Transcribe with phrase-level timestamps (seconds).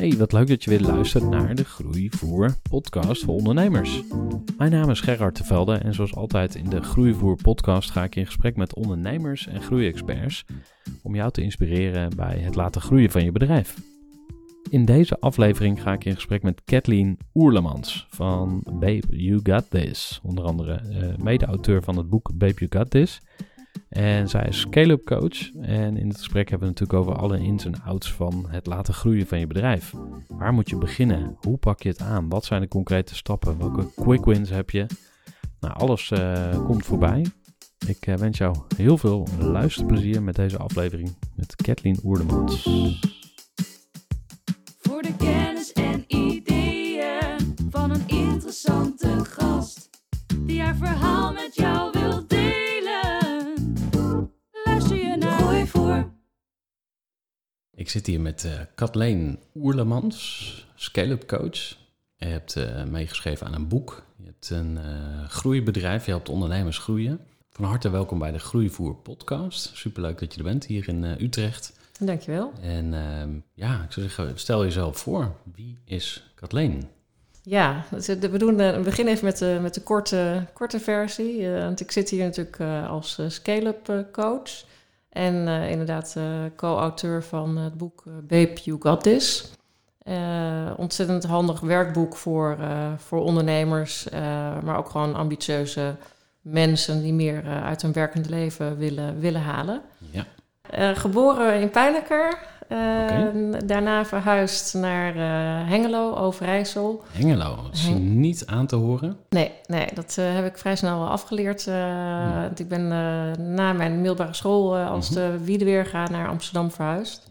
[0.00, 4.02] Hey, wat leuk dat je weer luistert naar de Groeivoer podcast voor ondernemers.
[4.58, 8.16] Mijn naam is Gerard de Velde en zoals altijd in de Groeivoer podcast ga ik
[8.16, 10.44] in gesprek met ondernemers en groeiexperts
[11.02, 13.76] om jou te inspireren bij het laten groeien van je bedrijf.
[14.70, 20.20] In deze aflevering ga ik in gesprek met Kathleen Oerlemans van Babe You Got This.
[20.22, 23.20] Onder andere eh, mede-auteur van het boek Babe You Got This.
[23.88, 25.50] En zij is scale-up coach.
[25.60, 28.94] En in het gesprek hebben we natuurlijk over alle ins en outs van het laten
[28.94, 29.94] groeien van je bedrijf.
[30.28, 31.36] Waar moet je beginnen?
[31.40, 32.28] Hoe pak je het aan?
[32.28, 33.58] Wat zijn de concrete stappen?
[33.58, 34.86] Welke quick wins heb je?
[35.60, 37.26] Nou, alles eh, komt voorbij.
[37.86, 42.68] Ik eh, wens jou heel veel luisterplezier met deze aflevering met Kathleen Oerlemans.
[57.90, 61.76] Zit hier met eh Kathleen Oerlemans, scale-up coach.
[62.16, 64.02] Je hebt eh, meegeschreven aan een boek.
[64.16, 67.20] Je hebt een eh, groeibedrijf, je helpt ondernemers groeien.
[67.50, 69.70] Van harte welkom bij de Groeivoer podcast.
[69.74, 71.72] Superleuk dat je er bent hier in Utrecht.
[71.98, 72.52] Dankjewel.
[72.60, 75.34] En ehm, ja, ik zou zeggen, stel jezelf voor.
[75.54, 76.88] Wie is Kathleen?
[77.42, 81.48] Ja, dus, we, doen, we beginnen even met de, met de korte, korte versie.
[81.48, 84.64] want ik zit hier natuurlijk als scale-up coach.
[85.10, 86.24] En eh, inderdaad eh,
[86.56, 89.50] co-auteur van het boek eh, Babe, You Got This.
[90.76, 92.58] Ontzettend handig werkboek voor,
[92.96, 94.08] voor ondernemers,
[94.62, 95.94] maar ook gewoon ambitieuze
[96.40, 99.82] mensen die meer uit hun werkende leven willen, willen halen.
[100.10, 102.38] Ja, geboren in Pijnacker.
[102.70, 103.66] Eh, Oké.
[103.66, 107.02] Daarna verhuisd naar eh, Hengelo, Overijssel.
[107.12, 107.56] Hengelo.
[107.62, 109.16] Dat is Heng- niet aan te horen.
[109.28, 111.66] Nee, nee dat eh, heb ik vrij snel afgeleerd.
[111.66, 112.88] eh, want Ik ben
[113.54, 115.18] na mijn middelbare school als Mhm.
[115.20, 117.28] de Wiedeweerga naar Amsterdam verhuisd.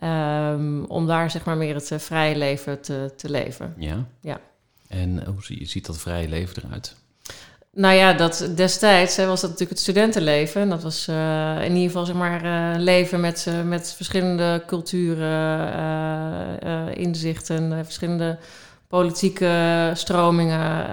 [0.00, 3.74] Ehm, om daar zeg maar meer het vrije leven te, te leven.
[3.76, 3.96] Ja.
[4.20, 4.40] Ja.
[4.88, 6.96] En hoe zie- ziet dat vrije leven eruit?
[7.78, 10.60] Nou ja, dat destijds hè, was dat natuurlijk het studentenleven.
[10.60, 14.62] En dat was eh, in ieder geval zeg maar eh, leven met, eh, met verschillende
[14.66, 15.68] culturen,
[16.96, 18.38] inzichten, verschillende
[18.88, 20.84] politieke stromingen.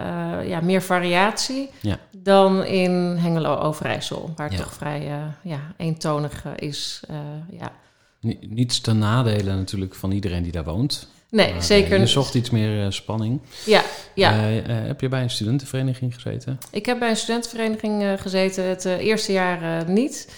[0.47, 1.97] ja, meer variatie Ja.
[2.11, 4.63] dan in Hengelo Overijssel, waar het Ja.
[4.63, 5.11] toch vrij
[5.41, 7.01] ja, eentonig is.
[7.49, 7.71] ja.
[8.19, 11.07] Ni- Niets ten nadele natuurlijk van iedereen die daar woont.
[11.33, 11.99] Nee, Maar, eh, zeker.
[11.99, 13.41] Je zocht iets meer eh, spanning.
[13.65, 13.83] Ja,
[14.15, 14.31] ja.
[14.31, 16.59] Eh, heb je bij een studentenvereniging gezeten?
[16.71, 18.63] Ik heb bij een studentenvereniging gezeten.
[18.63, 20.33] Het eerste jaar niet.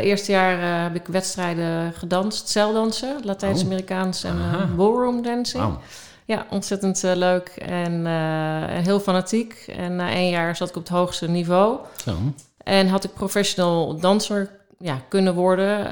[0.00, 5.78] Eerste jaar heb ik wedstrijden gedanst, zeildansen, Latijns-Amerikaans en eh, ballroom dancing.
[6.24, 8.06] Ja, ontzettend leuk en,
[8.82, 9.64] heel fanatiek.
[9.76, 11.78] En na één jaar zat ik op het hoogste niveau.
[12.04, 12.16] Zo.
[12.58, 15.86] En had ik professional danser ja, kunnen worden.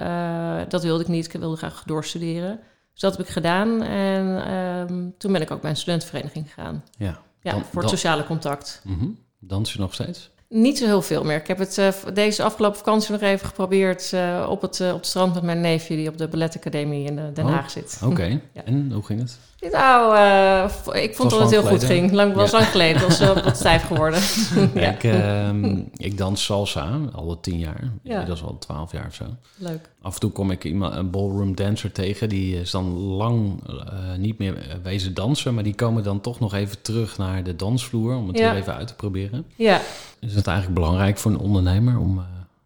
[0.69, 1.35] Dat wilde ik niet.
[1.35, 2.61] Ik wilde graag doorstuderen.
[2.93, 3.83] Dus dat heb ik gedaan.
[3.83, 6.85] En ehm, toen ben ik ook bij een studentenvereniging gegaan.
[6.99, 7.19] Ja.
[7.43, 8.83] Ja, Dan- voor het dan- sociale contact.
[8.85, 9.07] Mhm.
[9.39, 10.31] Dans je nog steeds?
[10.49, 11.37] Niet zo heel veel meer.
[11.37, 14.13] Ik heb het eh, deze afgelopen vakantie nog even geprobeerd
[14.49, 17.25] op, het, eh, op het strand met mijn neefje die op de balletacademie in eh,
[17.35, 18.01] Den Oh, Haag zit.
[18.05, 18.41] Oké.
[18.53, 18.65] Ja.
[18.65, 19.39] En hoe ging het?
[19.71, 22.13] Nou, eh, ik vond dat het heel goed ging.
[22.13, 22.57] Lang, was Ja.
[22.59, 23.03] lang geleden.
[23.03, 24.21] Was eh, wat stijf geworden.
[24.83, 27.91] ja, Ik, ehm, ik dans salsa al tien jaar.
[28.03, 28.25] Ja.
[28.25, 29.25] Dat is al twaalf jaar of zo.
[29.57, 29.89] leuk.
[30.03, 32.29] Af en toe kom ik iemand, een ballroom dancer tegen.
[32.29, 33.75] Die is dan lang eh,
[34.19, 35.55] niet meer wezen dansen.
[35.55, 38.15] Maar die komen dan toch nog even terug naar de dansvloer.
[38.17, 39.45] Om het weer even uit te proberen.
[39.57, 39.81] Ja.
[40.21, 42.23] Is het eigenlijk belangrijk voor een ondernemer om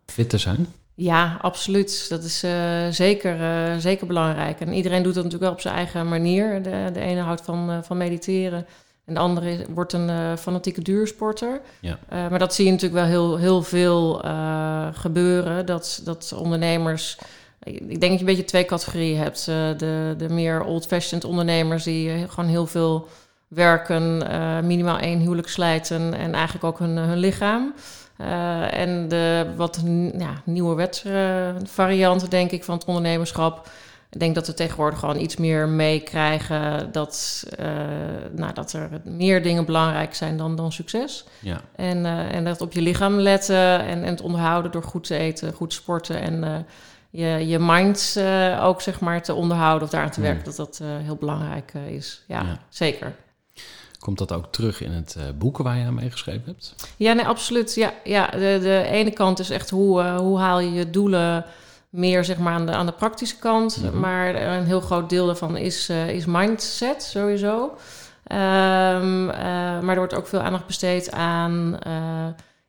[0.07, 0.67] fit te zijn?
[0.99, 2.07] Ja, absoluut.
[2.09, 4.61] Dat is eh, zeker, eh, zeker belangrijk.
[4.61, 6.63] En iedereen doet dat natuurlijk wel op zijn eigen manier.
[6.63, 8.67] De, de ene houdt van, eh, van mediteren.
[9.05, 11.61] En de andere is- wordt een fanatieke duursporter.
[11.81, 11.99] Ja.
[12.09, 14.23] Maar dat zie je natuurlijk wel heel, heel veel
[14.93, 15.67] gebeuren.
[15.67, 17.19] Dat, dat ondernemers...
[17.63, 19.45] Ik denk dat je een beetje twee categorieën hebt.
[19.45, 23.09] De, de meer old-fashioned ondernemers die gewoon heel veel
[23.49, 27.75] werken, eh, minimaal één huwelijk slijten en eigenlijk ook hun, hun lichaam.
[28.17, 29.83] Eh, en de wat
[30.19, 30.89] ja, nieuwe
[31.65, 33.69] variant, denk ik, van het ondernemerschap.
[34.11, 37.67] Ik denk dat we tegenwoordig gewoon iets meer meekrijgen dat, eh,
[38.33, 41.25] nou, dat er meer dingen belangrijk zijn dan, dan succes.
[41.41, 45.05] Ja, En, eh, en dat op je lichaam letten en, en het onderhouden door goed
[45.07, 46.51] te eten, goed te sporten en eh,
[47.11, 50.29] je, je mind eh, ook zeg maar te onderhouden of daaraan te Hmm.
[50.29, 52.25] werken, dat dat eh, heel belangrijk eh, is.
[52.27, 52.59] Ja, Ja.
[52.69, 53.13] zeker.
[54.07, 56.75] Komt dat ook terug in het eh boek waar je aan meegeschreven hebt?
[56.97, 57.75] Ja, nee, absoluut.
[57.75, 61.45] Ja, ja de, de ene kant is echt hoe, eh, hoe haal je je doelen
[61.91, 63.83] meer zeg maar, aan, de, aan de praktische kant.
[63.83, 64.01] Mhm.
[64.01, 67.77] Maar een heel groot deel daarvan is, eh, is mindset sowieso.
[68.25, 69.41] Ehm, eh,
[69.81, 71.79] maar er wordt ook veel aandacht besteed aan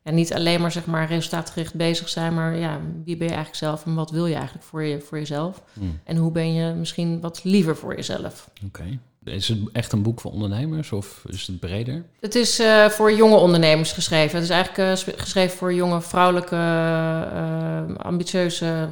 [0.02, 3.64] ja, niet alleen maar, zeg maar resultaatgericht bezig zijn, maar ja, wie ben je eigenlijk
[3.64, 5.62] zelf en wat wil je eigenlijk voor, je, voor jezelf?
[5.72, 8.50] Hm, En hoe ben je misschien wat liever voor jezelf?
[8.66, 8.98] Oké.
[9.28, 12.04] Is het echt een boek voor ondernemers of is het breder?
[12.20, 14.34] Het is eh, voor jonge ondernemers geschreven.
[14.34, 18.88] Het is eigenlijk eh, geschreven voor jonge vrouwelijke, eh, ambitieuze,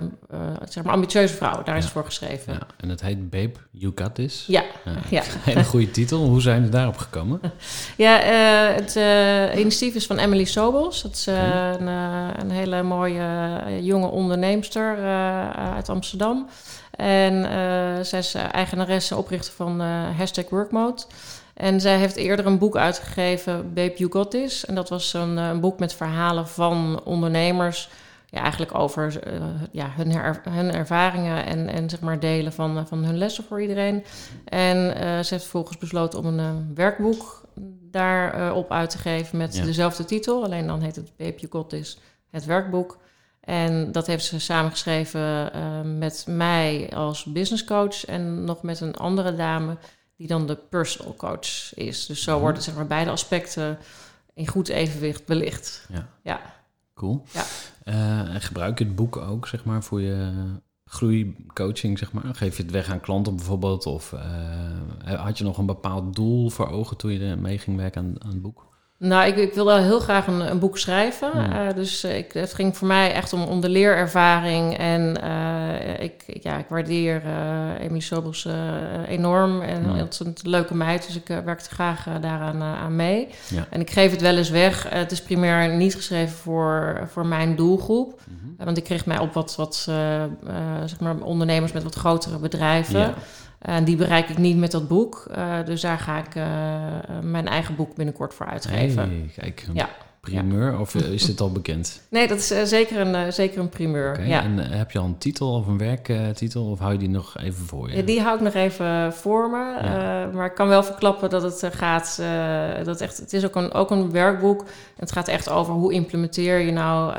[0.69, 1.65] zeg maar ambitieuze vrouwen.
[1.65, 2.53] Daar is het voor geschreven.
[2.53, 2.67] Ja.
[2.77, 4.45] En het heet Babe, You Got This.
[4.47, 4.65] Ja,
[5.11, 5.23] Ja.
[5.45, 6.25] Hele goede titel.
[6.25, 7.41] Hoe zijn we daarop gekomen?
[7.97, 8.19] ja
[8.75, 8.95] het
[9.59, 11.03] initiatief is van Emily Sobels.
[11.03, 11.87] Dat is een,
[12.41, 13.27] een hele mooie
[13.81, 14.97] jonge onderneemster
[15.55, 16.49] uit Amsterdam.
[16.97, 21.03] En eh, zij is eh, eigenaresse en oprichter van eh, hashtag Workmode.
[21.55, 24.65] En zij heeft eerder een boek uitgegeven, Babe You Got This.
[24.67, 27.89] En dat was een, een boek met verhalen van ondernemers.
[28.31, 29.19] Ja, eigenlijk over
[29.73, 33.61] ja, hun, her- hun ervaringen en, en zeg maar delen van, van hun lessen voor
[33.63, 34.05] iedereen.
[34.45, 37.43] En ze heeft vervolgens besloten om een eh, werkboek
[37.91, 39.65] daarop op uit te geven met Ja.
[39.65, 40.45] dezelfde titel.
[40.45, 41.99] Alleen dan heet het Babe You Got This,
[42.31, 42.99] het werkboek.
[43.47, 48.97] En dat heeft ze samengeschreven eh, met mij als business coach en nog met een
[48.97, 49.77] andere dame
[50.17, 52.07] die dan de personal coach is.
[52.07, 52.41] Dus zo Mhm.
[52.41, 53.79] worden zeg maar beide aspecten
[54.35, 55.87] in goed evenwicht belicht.
[55.93, 56.09] Ja.
[56.23, 56.41] Ja.
[56.95, 57.25] Cool.
[57.33, 57.45] Ja.
[57.85, 60.33] En gebruik je het boek ook, zeg maar, voor je
[60.85, 62.35] groeicoaching, zeg maar?
[62.35, 63.87] Geef je het weg aan klanten bijvoorbeeld?
[63.87, 68.03] Of eh, had je nog een bepaald doel voor ogen toen je mee ging werken
[68.03, 68.67] aan, aan het boek?
[68.99, 71.31] Nou, ik, ik wilde heel graag een, een boek schrijven.
[71.31, 71.53] Hmm.
[71.53, 74.79] Eh, dus eh, ik, het ging voor mij echt om, om de leerervaring.
[74.79, 78.49] En eh, ik, ja, ik waardeer eh Emily Sobels
[79.07, 79.61] enorm.
[79.61, 83.29] En het is een leuke meid, dus ik werkte graag daaraan aan mee.
[83.49, 83.67] Ja.
[83.71, 84.87] En ik geef het wel eens weg.
[84.89, 88.21] Het is primair niet geschreven voor, voor mijn doelgroep.
[88.25, 88.65] Mhm.
[88.65, 89.75] Want ik kreeg mij op wat, wat
[90.85, 93.15] zeg maar ondernemers met wat grotere bedrijven.
[93.67, 95.27] En die bereik ik niet met dat boek.
[95.31, 96.45] Eh, dus daar ga ik eh,
[97.23, 99.09] mijn eigen boek binnenkort voor uitgeven.
[99.09, 99.89] Hey, kijk, Ja.
[100.31, 100.79] Primeur.
[100.79, 102.01] Of eh, is dit al bekend?
[102.11, 104.27] Nee, dat is eh, zeker, een, eh, zeker een primeur.
[104.27, 104.43] Ja.
[104.43, 106.71] En heb je al een titel of een werktitel?
[106.71, 107.97] of hou je die nog even voor je?
[107.97, 109.79] Ja, die hou ik nog even voor me.
[109.83, 110.31] Ja.
[110.33, 112.23] Maar ik kan wel verklappen dat het gaat.
[112.85, 114.65] dat echt, het is ook een, ook een werkboek.
[114.97, 117.13] Het gaat echt over hoe implementeer je nou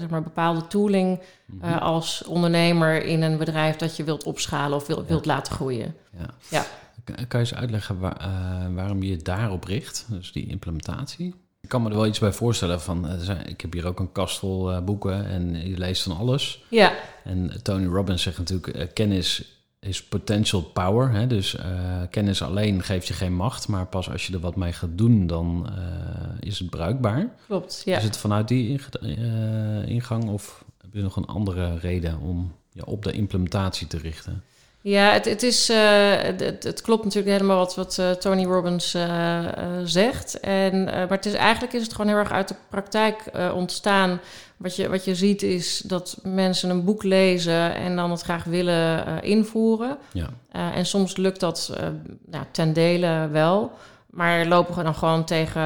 [0.00, 1.72] zeg maar bepaalde tooling Mhm.
[1.78, 5.94] als ondernemer in een bedrijf dat je wilt opschalen of wil, wilt laten groeien.
[6.18, 6.26] Ja.
[6.48, 6.64] Ja.
[7.04, 8.28] Kan- je eens uitleggen waar-
[8.74, 10.06] waarom je je daarop richt?
[10.08, 11.34] Dus die implementatie?
[11.68, 13.08] Ik kan me er wel iets bij voorstellen van...
[13.08, 16.64] eh, ik heb hier ook een kast vol eh, boeken en je leest van alles.
[16.68, 16.92] Ja,
[17.24, 18.66] En Tony Robbins zegt natuurlijk...
[18.68, 21.10] eh, kennis is potential power.
[21.10, 21.26] Hè?
[21.26, 23.68] Dus eh, kennis alleen geeft je geen macht.
[23.68, 27.28] Maar pas als je er wat mee gaat doen, dan eh, is het bruikbaar.
[27.46, 27.82] klopt.
[27.84, 27.96] Ja.
[27.96, 30.28] Is het vanuit die eh, ingang?
[30.28, 34.42] Of heb je nog een andere reden om je op de implementatie te richten?
[34.88, 36.22] Ja, het, het, is, eh,
[36.60, 39.44] het, klopt natuurlijk helemaal wat, wat eh, Tony Robbins eh,
[39.84, 40.40] zegt.
[40.40, 43.22] En, maar het is, eigenlijk is het gewoon heel erg uit de praktijk
[43.54, 44.20] ontstaan.
[44.56, 48.44] Wat je, wat je ziet is dat mensen een boek lezen en dan het graag
[48.44, 49.98] willen invoeren.
[50.12, 50.28] Ja.
[50.50, 51.72] En soms lukt dat
[52.26, 53.72] nou, ten dele wel.
[54.10, 55.62] Maar lopen we dan gewoon tegen,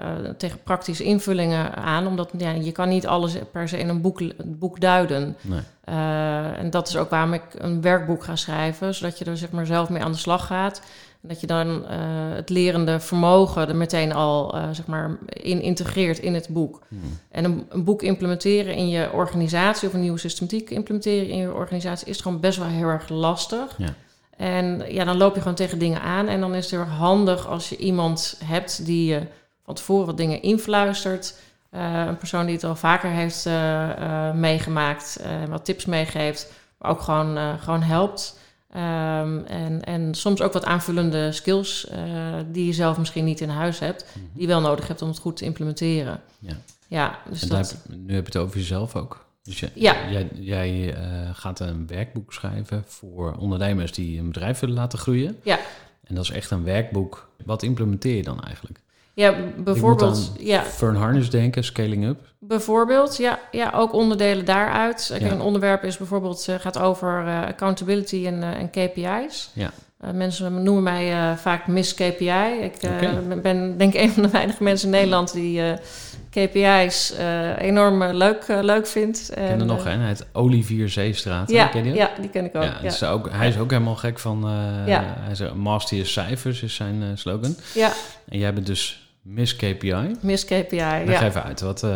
[0.00, 2.06] eh, tegen praktische invullingen aan.
[2.06, 5.36] Omdat ja, je kan niet alles per se in een boek, boek duiden.
[5.40, 5.60] Nee.
[5.84, 9.50] Eh, en dat is ook waarom ik een werkboek ga schrijven, zodat je er zeg
[9.50, 10.82] maar zelf mee aan de slag gaat.
[11.22, 11.98] En dat je dan eh,
[12.34, 16.82] het lerende vermogen er meteen al zeg maar in integreert in het boek.
[16.88, 17.00] Hmm.
[17.30, 21.52] En een, een boek implementeren in je organisatie of een nieuwe systematiek implementeren in je
[21.52, 23.74] organisatie is gewoon best wel heel erg lastig.
[23.76, 23.94] Ja.
[24.36, 26.28] En ja, dan loop je gewoon tegen dingen aan.
[26.28, 29.22] En dan is het heel erg handig als je iemand hebt die je
[29.64, 31.34] van tevoren wat dingen influistert.
[31.70, 33.90] Eh, een persoon die het al vaker heeft eh,
[34.28, 38.38] eh, meegemaakt, wat tips meegeeft, maar ook gewoon, gewoon helpt.
[38.72, 41.90] Ehm, en, en soms ook wat aanvullende skills
[42.52, 45.18] die je zelf misschien niet in huis hebt, die je wel nodig hebt om het
[45.18, 46.20] goed te implementeren.
[46.38, 46.56] Ja.
[46.88, 49.25] Ja, dus En dat, heb- nu heb je het over jezelf ook.
[49.46, 49.94] Dus je- Ja.
[50.10, 55.36] jij, jij eh, gaat een werkboek schrijven voor ondernemers die een bedrijf willen laten groeien.
[55.42, 55.58] Ja.
[56.04, 57.28] En dat is echt een werkboek.
[57.44, 58.78] Wat implementeer je dan eigenlijk?
[59.14, 62.20] ja, bijvoorbeeld, ja, Fern Harness denken, scaling up.
[62.38, 65.14] bijvoorbeeld, ja, ja, ook onderdelen daaruit.
[65.20, 65.30] Ja.
[65.30, 69.50] Een onderwerp is bijvoorbeeld, eh, gaat over eh, accountability en, en KPI's.
[69.52, 69.70] Ja.
[70.12, 72.60] Mensen noemen mij vaak Miss KPI.
[72.62, 72.78] Ik
[73.42, 75.60] ben denk ik een van de weinige mensen in Nederland die
[76.40, 79.28] KPI's eh, enorm eh, leuk, eh, leuk vindt.
[79.30, 81.50] Ik ken er En, nog een, hij heet Olivier Zeestraat.
[81.50, 81.98] Ja, ken je die?
[82.00, 82.62] ja, die ken ik ook.
[82.62, 84.40] Ja, Ja, het is ook, hij is ook helemaal gek van...
[84.86, 85.04] Ja.
[85.20, 87.56] Hij is Master je cijfers, is zijn slogan.
[87.74, 87.92] ja.
[88.28, 90.16] En jij bent dus Miss KPI.
[90.20, 90.76] Miss KPI.
[90.76, 91.24] Leg Ja.
[91.24, 91.86] even uit, wat,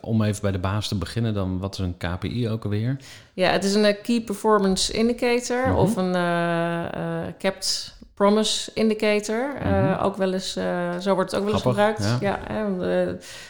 [0.00, 2.96] om even bij de baas te beginnen, dan wat is een KPI ook alweer?
[3.34, 5.76] ja, het is een Key Performance Indicator Mhm.
[5.76, 6.12] of een
[7.38, 7.94] Kept
[8.26, 9.54] Promise Indicator.
[9.60, 10.02] Eh, Mhm.
[10.02, 12.20] ook wel eens, eh, zo wordt het ook wel eens Grappig, gebruikt.
[12.20, 12.38] ja.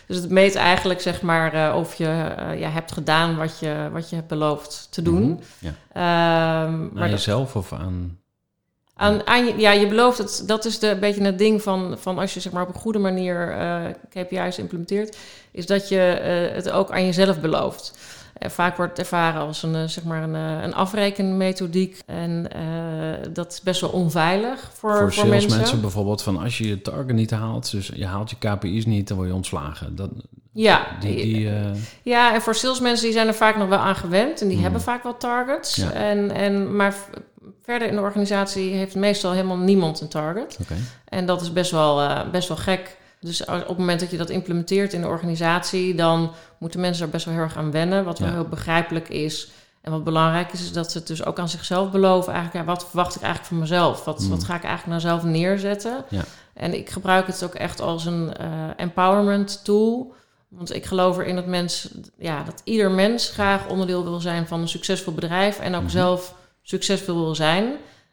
[0.06, 2.04] Dus het meet eigenlijk zeg maar eh, of je
[2.56, 5.22] ja, hebt gedaan wat je, wat je hebt beloofd te doen.
[5.22, 5.36] Mhm.
[5.58, 5.72] Ja.
[5.92, 8.18] Ehm, Aan maar dat- jezelf of aan...
[8.96, 10.42] aan, aan je, ja, je belooft het.
[10.46, 12.80] Dat is de, een beetje het ding van, van als je zeg maar, op een
[12.80, 13.54] goede manier
[14.08, 15.16] KPI's implementeert,
[15.50, 15.98] is dat je
[16.54, 17.98] het ook aan jezelf belooft.
[18.50, 21.98] Vaak wordt het ervaren als een, eh, zeg maar een, eh, een afrekenmethodiek.
[22.06, 22.62] En eh,
[23.32, 25.80] dat is best wel onveilig voor, voor mensen.
[25.80, 29.16] bijvoorbeeld van als je je target niet haalt, dus je haalt je KPI's niet, dan
[29.16, 29.96] word je ontslagen.
[29.96, 30.10] Dat,
[30.52, 31.50] Ja, die, die,
[32.02, 34.40] ja, en voor salesmensen die zijn er vaak nog wel aan gewend.
[34.40, 34.62] En die Mhm.
[34.62, 35.76] hebben vaak wel targets.
[35.76, 35.90] Ja.
[35.92, 36.94] En, en, maar
[37.62, 40.58] verder in de organisatie heeft meestal helemaal niemand een target.
[41.04, 42.96] En dat is best wel, best wel gek.
[43.22, 47.10] Dus op het moment dat je dat implementeert in de organisatie, dan moeten mensen er
[47.10, 48.04] best wel heel erg aan wennen.
[48.04, 48.34] Wat wel Ja.
[48.34, 49.50] heel begrijpelijk is.
[49.80, 52.32] En wat belangrijk is, is dat ze het dus ook aan zichzelf beloven.
[52.32, 54.04] Eigenlijk, ja, wat verwacht ik eigenlijk van mezelf?
[54.04, 54.28] Wat, Mm.
[54.28, 56.04] wat ga ik eigenlijk naar mezelf neerzetten?
[56.08, 56.22] Ja.
[56.54, 60.14] En ik gebruik het ook echt als een eh, empowerment tool.
[60.48, 61.88] Want ik geloof erin dat, mens,
[62.18, 65.58] ja, dat ieder mens graag onderdeel wil zijn van een succesvol bedrijf.
[65.58, 65.90] En ook Mhm.
[65.90, 67.72] zelf succesvol wil zijn.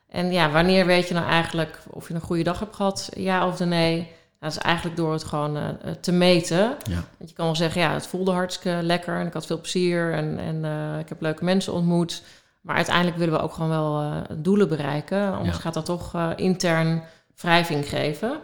[0.10, 3.48] En ja, wanneer weet je nou eigenlijk of je een goede dag hebt gehad, ja
[3.48, 4.12] of nee?
[4.40, 6.76] Nou, dat is eigenlijk door het gewoon eh, eh, te meten.
[6.90, 7.04] Ja.
[7.18, 10.14] Want je kan wel zeggen, ja, het voelde hartstikke lekker en ik had veel plezier
[10.14, 12.24] en, en eh, ik heb leuke mensen ontmoet.
[12.62, 15.34] Maar uiteindelijk willen we ook gewoon wel doelen bereiken.
[15.34, 15.62] Anders Ja.
[15.62, 17.04] gaat dat toch intern
[17.36, 18.40] wrijving geven.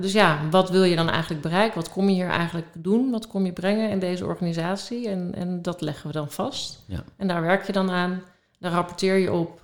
[0.00, 1.74] Dus ja, wat wil je dan eigenlijk bereiken?
[1.80, 3.10] Wat kom je hier eigenlijk doen?
[3.10, 5.08] Wat kom je brengen in deze organisatie?
[5.08, 6.82] En, en dat leggen we dan vast.
[6.86, 7.04] Ja.
[7.16, 8.22] En daar werk je dan aan.
[8.58, 9.60] Daar rapporteer je op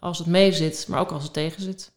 [0.00, 1.92] als het mee zit, maar ook als het tegen zit.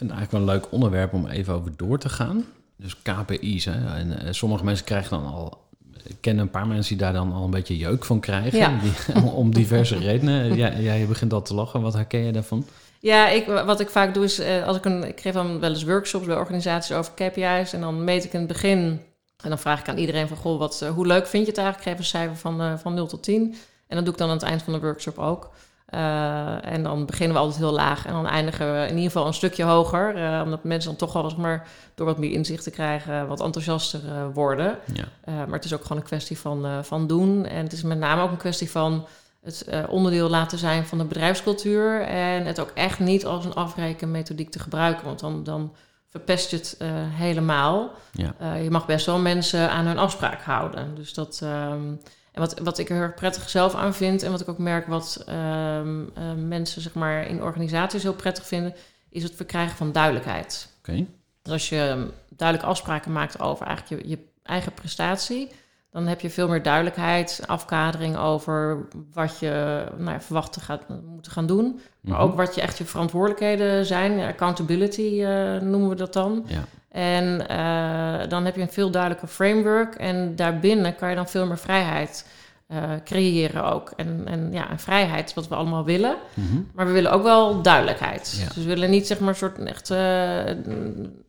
[0.00, 2.44] Ik vind het eigenlijk wel een leuk onderwerp om even over door te gaan.
[2.76, 3.64] Dus KPI's.
[3.64, 3.96] Hè?
[3.96, 5.68] En eh, sommige mensen krijgen dan al.
[6.04, 8.58] Ik ken een paar mensen die daar dan al een beetje jeuk van krijgen.
[8.58, 8.78] Ja.
[8.82, 10.54] Die, om diverse redenen.
[10.54, 11.80] Jij, jij begint al te lachen.
[11.80, 12.66] Wat herken je daarvan?
[13.00, 15.70] Ja, ik, wat ik vaak doe is, eh, als ik, een, ik geef dan wel
[15.70, 17.72] eens workshops bij organisaties over KPI's.
[17.72, 19.00] En dan meet ik in het begin,
[19.42, 21.58] en dan vraag ik aan iedereen van, goh, wat, eh, hoe leuk vind je het
[21.58, 21.86] eigenlijk?
[21.86, 23.54] Ik geef een cijfer van, eh, van 0 tot 10.
[23.86, 25.50] En dat doe ik dan aan het eind van de workshop ook.
[25.90, 29.26] Eh, en dan beginnen we altijd heel laag en dan eindigen we in ieder geval
[29.26, 30.16] een stukje hoger.
[30.16, 33.40] eh, omdat mensen dan toch wel eens maar door wat meer inzicht te krijgen, wat
[33.40, 34.78] enthousiaster eh, worden.
[34.94, 35.04] Ja.
[35.24, 37.46] Maar het is ook gewoon een kwestie van, van doen.
[37.46, 39.06] En het is met name ook een kwestie van
[39.40, 42.02] het onderdeel laten zijn van de bedrijfscultuur.
[42.02, 45.04] En het ook echt niet als een afrekenmethodiek te gebruiken.
[45.04, 45.74] Want dan, dan
[46.08, 46.76] verpest je het
[47.14, 47.90] helemaal.
[48.12, 48.54] Ja.
[48.54, 50.94] Je mag best wel mensen aan hun afspraak houden.
[50.94, 51.40] Dus dat.
[51.42, 51.92] ehm,
[52.40, 54.86] wat, wat ik er heel erg prettig zelf aan vind, en wat ik ook merk
[54.86, 58.74] wat ehm, eh, mensen zeg maar, in organisaties heel prettig vinden,
[59.10, 60.68] is het verkrijgen van duidelijkheid.
[60.78, 61.06] Oké.
[61.42, 65.48] Dus als je um, duidelijke afspraken maakt over eigenlijk je, je eigen prestatie,
[65.90, 70.82] dan heb je veel meer duidelijkheid, afkadering over wat je nou ja, verwacht te gaat,
[71.06, 71.80] moeten gaan doen.
[72.00, 72.22] Maar Mhm.
[72.22, 74.20] ook wat je echt je verantwoordelijkheden zijn.
[74.20, 76.44] Accountability eh, noemen we dat dan.
[76.46, 76.64] Ja.
[76.90, 79.94] En eh, dan heb je een veel duidelijker framework.
[79.94, 82.26] En daarbinnen kan je dan veel meer vrijheid
[82.66, 83.92] eh, creëren ook.
[83.96, 86.16] En, en ja, en vrijheid is wat we allemaal willen.
[86.34, 86.60] Mhm.
[86.74, 88.36] Maar we willen ook wel duidelijkheid.
[88.40, 88.46] Ja.
[88.46, 89.90] Dus we willen niet zeg maar een soort echt...
[89.90, 89.98] eh,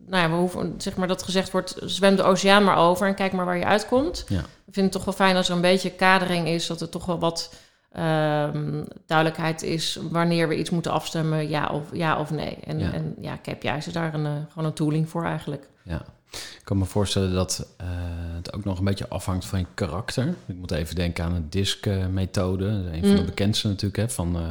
[0.08, 1.76] nou ja, we hoeven, zeg maar dat gezegd wordt...
[1.86, 4.26] zwem de oceaan maar over en kijk maar waar je uitkomt.
[4.28, 4.40] Ja.
[4.40, 6.68] Ik vind het toch wel fijn als er een beetje kadering is...
[6.68, 7.54] dat er toch wel wat
[7.92, 12.56] Ehm, duidelijkheid is wanneer we iets moeten afstemmen, ja of, ja of nee.
[12.56, 12.92] En Ja.
[12.94, 15.70] en, ja is daar een, eh, gewoon een tooling voor eigenlijk.
[15.84, 16.02] Ja.
[16.32, 17.88] Ik kan me voorstellen dat eh,
[18.36, 20.34] het ook nog een beetje afhangt van je karakter.
[20.46, 22.66] Ik moet even denken aan de DISC-methode.
[22.66, 23.26] Een van de Mm.
[23.26, 24.42] bekendste natuurlijk, hè, van, eh,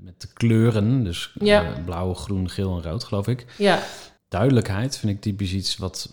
[0.00, 1.04] met- de kleuren.
[1.04, 1.64] Dus Ja.
[1.84, 3.46] blauw, groen, geel en rood, geloof ik.
[3.58, 3.78] Ja,
[4.28, 6.12] Duidelijkheid vind ik typisch iets wat,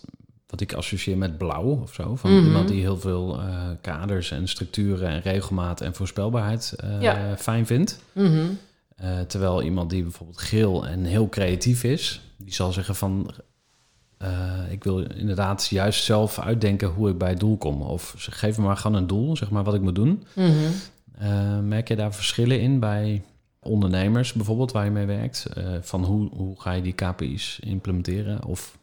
[0.58, 2.16] wat ik associeer met blauw of zo.
[2.16, 2.44] Van Mhm.
[2.46, 7.36] iemand die heel veel eh, kaders en structuren en regelmaat en voorspelbaarheid eh, Ja.
[7.36, 8.00] fijn vindt.
[8.12, 8.38] mhm.
[8.96, 13.30] Eh, terwijl iemand die bijvoorbeeld geel en heel creatief is, die zal zeggen van,
[14.70, 17.82] ik wil inderdaad juist zelf uitdenken hoe ik bij het doel kom.
[17.82, 20.24] Of geef me maar gewoon een doel, zeg maar wat ik moet doen.
[20.34, 21.68] Mhm.
[21.68, 23.22] Merk je daar verschillen in bij
[23.60, 25.46] ondernemers bijvoorbeeld waar je mee werkt?
[25.80, 28.44] Van hoe, hoe ga je die KPI's implementeren?
[28.44, 28.78] Of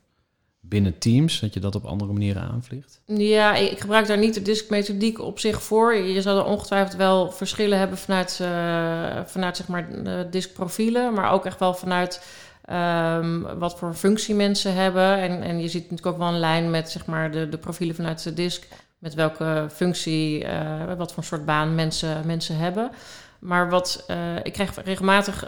[0.66, 3.02] binnen teams, dat je dat op andere manieren aanvliegt?
[3.06, 5.96] Ja, ik ik gebruik daar niet de diskmethodiek op zich voor.
[5.96, 11.32] Je zal er ongetwijfeld wel verschillen hebben vanuit, eh, vanuit zeg maar, de diskprofielen, maar
[11.32, 12.26] ook echt wel vanuit
[12.64, 15.18] ehm, wat voor functie mensen hebben.
[15.18, 17.96] En, en je ziet natuurlijk ook wel een lijn met zeg maar, de, de profielen
[17.96, 18.68] vanuit de disk,
[18.98, 22.92] met welke functie, eh, wat voor soort baan mensen, mensen hebben.
[23.40, 25.48] Maar wat, eh, ik krijg regelmatig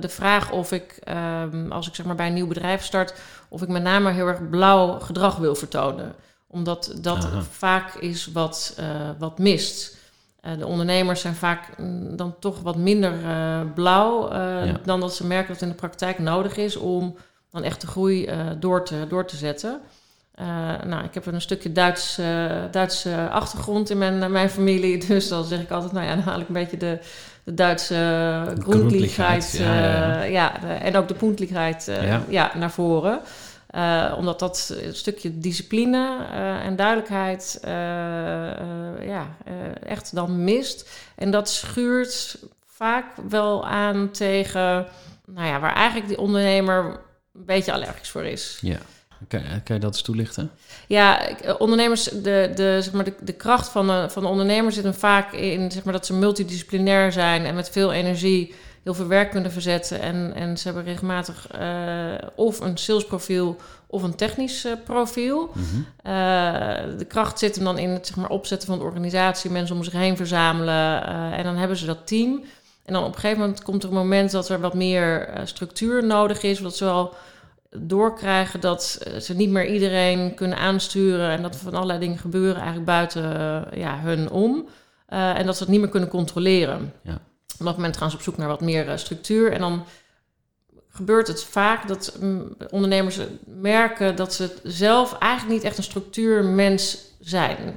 [0.00, 3.14] de vraag of ik, ehm, als ik zeg maar bij een nieuw bedrijf start,
[3.52, 6.14] of ik met name heel erg blauw gedrag wil vertonen.
[6.46, 7.42] Omdat dat Aha.
[7.42, 9.96] vaak is wat, eh, wat mist.
[10.40, 14.80] Eh, de ondernemers zijn vaak mm, dan toch wat minder eh, blauw Ja.
[14.84, 17.16] dan dat ze merken dat het in de praktijk nodig is om
[17.50, 19.80] dan echt de groei door, te, door te zetten.
[20.34, 20.46] Eh,
[20.84, 25.04] nou, ik heb een stukje Duits, eh, Duitse achtergrond in mijn, mijn familie.
[25.06, 26.98] Dus dan zeg ik altijd, nou ja, dan haal ik een beetje de,
[27.44, 27.94] de Duitse
[28.58, 30.78] Grundlichkeit, groenligheid ja, ja.
[30.80, 32.22] en ook de poentligheid eh, Ja.
[32.28, 32.52] ja.
[32.56, 33.20] naar voren.
[33.72, 39.54] Eh, omdat dat een stukje discipline eh, en duidelijkheid eh, eh, ja, eh,
[39.90, 40.90] echt dan mist.
[41.14, 44.86] En dat schuurt vaak wel aan tegen,
[45.26, 46.84] nou ja, waar eigenlijk die ondernemer
[47.34, 48.58] een beetje allergisch voor is.
[48.60, 48.78] Ja.
[49.28, 50.50] Kan, kan je dat eens toelichten?
[50.86, 54.72] Ja, eh, ondernemers, de, de, zeg maar de, de kracht van de, van de ondernemer
[54.72, 58.94] zit hem vaak in zeg maar, dat ze multidisciplinair zijn en met veel energie heel
[58.94, 60.00] veel werk kunnen verzetten.
[60.00, 65.50] En, en ze hebben regelmatig eh, of een salesprofiel of een technisch eh, profiel.
[65.54, 65.66] Mhm.
[66.02, 69.76] Eh, de kracht zit hem dan in het zeg maar, opzetten van de organisatie, mensen
[69.76, 71.06] om zich heen verzamelen.
[71.06, 72.42] eh, en dan hebben ze dat team.
[72.84, 75.40] En dan op een gegeven moment komt er een moment dat er wat meer eh,
[75.44, 76.58] structuur nodig is.
[76.58, 77.14] Dat ze wel
[77.78, 81.30] doorkrijgen dat eh, ze niet meer iedereen kunnen aansturen.
[81.30, 84.68] En dat er van allerlei dingen gebeuren eigenlijk buiten eh, ja, hun om.
[85.06, 86.92] Eh, en dat ze het niet meer kunnen controleren.
[87.02, 87.20] Ja.
[87.58, 89.52] Op dat moment gaan ze op zoek naar wat meer structuur.
[89.52, 89.84] En dan
[90.88, 96.98] gebeurt het vaak dat mm, ondernemers merken dat ze zelf eigenlijk niet echt een structuurmens
[97.20, 97.76] zijn.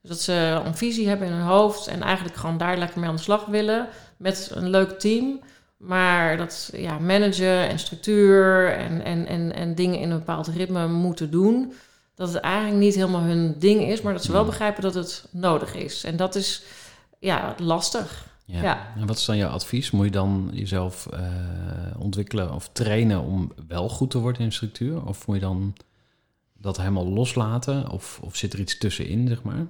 [0.00, 3.08] Dus dat ze een visie hebben in hun hoofd en eigenlijk gewoon daar lekker mee
[3.08, 5.40] aan de slag willen met een leuk team.
[5.86, 10.88] Maar dat ja, managen en structuur en, en, en, en dingen in een bepaald ritme
[10.88, 11.72] moeten doen,
[12.14, 14.50] dat het eigenlijk niet helemaal hun ding is, maar dat ze wel Hmm.
[14.50, 16.04] begrijpen dat het nodig is.
[16.04, 16.62] En dat is
[17.18, 18.26] ja, lastig.
[18.44, 18.62] Ja.
[18.62, 18.92] Ja.
[18.96, 19.90] En wat is dan jouw advies?
[19.90, 21.20] Moet je dan jezelf eh,
[21.98, 25.06] ontwikkelen of trainen om wel goed te worden in structuur?
[25.06, 25.74] Of moet je dan
[26.52, 27.88] dat helemaal loslaten?
[27.90, 29.66] Of, of zit er iets tussenin, zeg maar?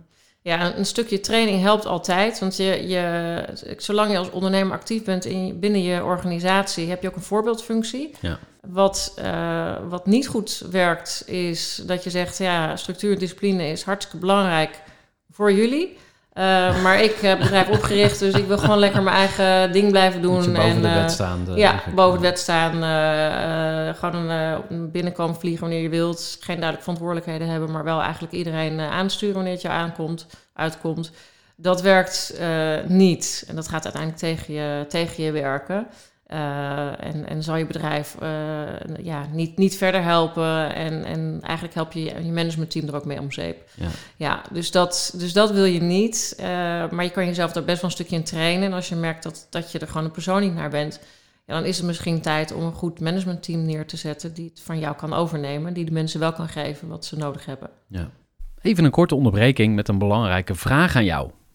[0.47, 2.39] Ja, een, stukje training helpt altijd.
[2.39, 3.45] Want je, je,
[3.77, 8.15] zolang je als ondernemer actief bent in, binnen je organisatie, heb je ook een voorbeeldfunctie.
[8.21, 8.39] Ja.
[8.61, 13.83] Wat, eh, wat niet goed werkt, is dat je zegt: ja, structuur en discipline is
[13.83, 14.81] hartstikke belangrijk
[15.31, 15.99] voor jullie.
[16.35, 19.91] Eh, maar ik heb het bedrijf opgericht, dus ik wil gewoon lekker mijn eigen ding
[19.91, 20.35] blijven doen.
[20.53, 21.45] Boven en, de eh, wet staan.
[21.45, 21.97] de- ja, eigenlijk.
[21.97, 22.83] boven de wet staan.
[22.83, 26.21] eh, eh, gewoon eh, op een binnenkomen vliegen wanneer je wilt.
[26.41, 31.11] Geen duidelijke verantwoordelijkheden hebben, maar wel eigenlijk iedereen eh, aansturen wanneer het je aankomt, uitkomt.
[31.57, 32.49] Dat werkt eh,
[32.87, 33.45] niet.
[33.49, 35.87] En dat gaat uiteindelijk tegen je, tegen je werken.
[36.27, 38.29] Eh, en, en zal je bedrijf eh,
[39.03, 40.75] ja, niet, niet verder helpen.
[40.75, 43.69] En, en eigenlijk help je je managementteam er ook mee om zeep.
[43.75, 43.89] Ja.
[44.17, 46.35] Ja, dus dat, dus dat wil je niet.
[46.39, 46.47] Eh,
[46.91, 48.65] maar je kan jezelf daar best wel een stukje in trainen.
[48.65, 51.01] En als je merkt dat, dat je er gewoon een persoon niet naar bent,
[51.47, 54.61] ja, dan is het misschien tijd om een goed managementteam neer te zetten die het
[54.61, 57.71] van jou kan overnemen, die de mensen wel kan geven wat ze nodig hebben.
[57.89, 58.11] Ja.
[58.61, 61.31] Even een korte onderbreking met een belangrijke vraag aan jou.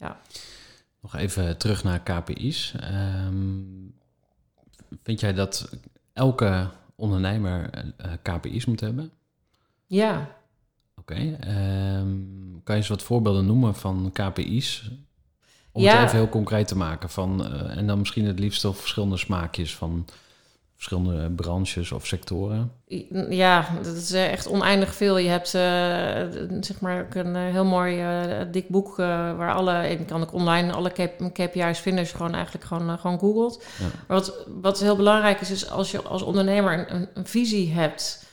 [0.00, 0.20] Ja.
[1.00, 2.74] Nog even terug naar KPI's.
[2.80, 3.58] Ehm,
[5.02, 5.76] vind jij dat
[6.12, 7.70] elke ondernemer
[8.06, 9.10] uh, KPI's moet hebben?
[9.86, 10.36] Ja.
[10.96, 11.14] Oké.
[11.40, 12.08] ehm,
[12.64, 14.90] kan je eens wat voorbeelden noemen van KPI's?
[15.72, 15.96] Om Ja.
[15.96, 17.10] het even heel concreet te maken.
[17.10, 20.06] Van, eh, en dan misschien het liefst op verschillende smaakjes van
[20.80, 22.72] verschillende branches of sectoren.
[23.28, 25.18] Ja, dat is eh, echt oneindig veel.
[25.18, 28.02] Je hebt eh, zeg maar ook een eh, heel mooi
[28.50, 32.64] dik boek waar alle, en kan ik online alle KP KPI's vinden je gewoon eigenlijk
[32.64, 33.64] gewoon, gewoon googelt.
[33.78, 33.84] Ja.
[34.06, 38.28] Maar wat, wat heel belangrijk is, is als je als ondernemer een, een, visie hebt.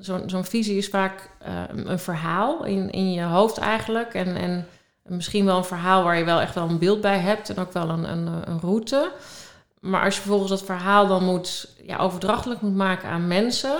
[0.00, 1.30] Zo'n zo'n visie is vaak
[1.70, 4.14] een een verhaal in, in je hoofd eigenlijk.
[4.14, 4.66] En, en
[5.02, 7.72] misschien wel een verhaal waar je wel echt wel een beeld bij hebt en ook
[7.72, 9.12] wel een, een, een route.
[9.84, 13.76] Maar als je vervolgens dat verhaal dan moet ja, overdrachtelijk moet maken aan mensen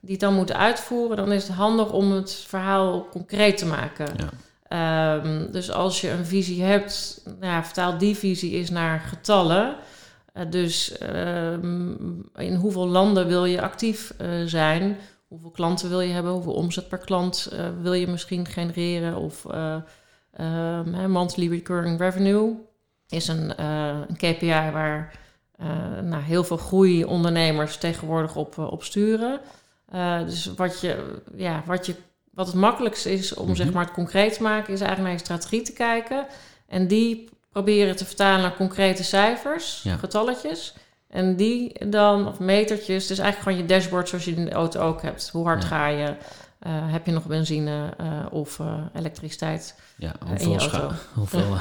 [0.00, 4.06] die het dan moeten uitvoeren, dan is het handig om het verhaal concreet te maken.
[4.16, 4.28] Ja.
[4.68, 9.76] Ehm, dus als je een visie hebt, nou ja, vertaal die visie eens naar getallen.
[10.32, 11.92] Eh, dus ehm,
[12.36, 14.96] in hoeveel landen wil je actief eh, zijn?
[15.28, 16.32] Hoeveel klanten wil je hebben?
[16.32, 19.16] Hoeveel omzet per klant eh, wil je misschien genereren?
[19.16, 19.76] Of eh,
[20.32, 22.54] ehm, monthly recurring revenue
[23.08, 25.26] is een, een KPI waar
[26.02, 29.40] nou, heel veel groeiondernemers tegenwoordig op, eh, op sturen.
[29.92, 31.94] Eh, dus wat, je, ja, wat, je,
[32.34, 33.54] wat het makkelijkste is om Mhm.
[33.56, 36.26] zeg maar, het concreet te maken, is eigenlijk naar je strategie te kijken.
[36.68, 39.96] En die proberen te vertalen naar concrete cijfers, Ja.
[39.96, 40.74] getalletjes.
[41.08, 44.80] En die dan, of metertjes, dus eigenlijk gewoon je dashboard zoals je in de auto
[44.80, 45.28] ook hebt.
[45.32, 45.68] Hoe hard Ja.
[45.68, 46.14] ga je?
[46.58, 49.74] Eh, heb je nog benzine eh, of eh, elektriciteit?
[49.96, 50.94] Ja, in hoeveel, je scha auto.
[51.14, 51.46] hoeveel,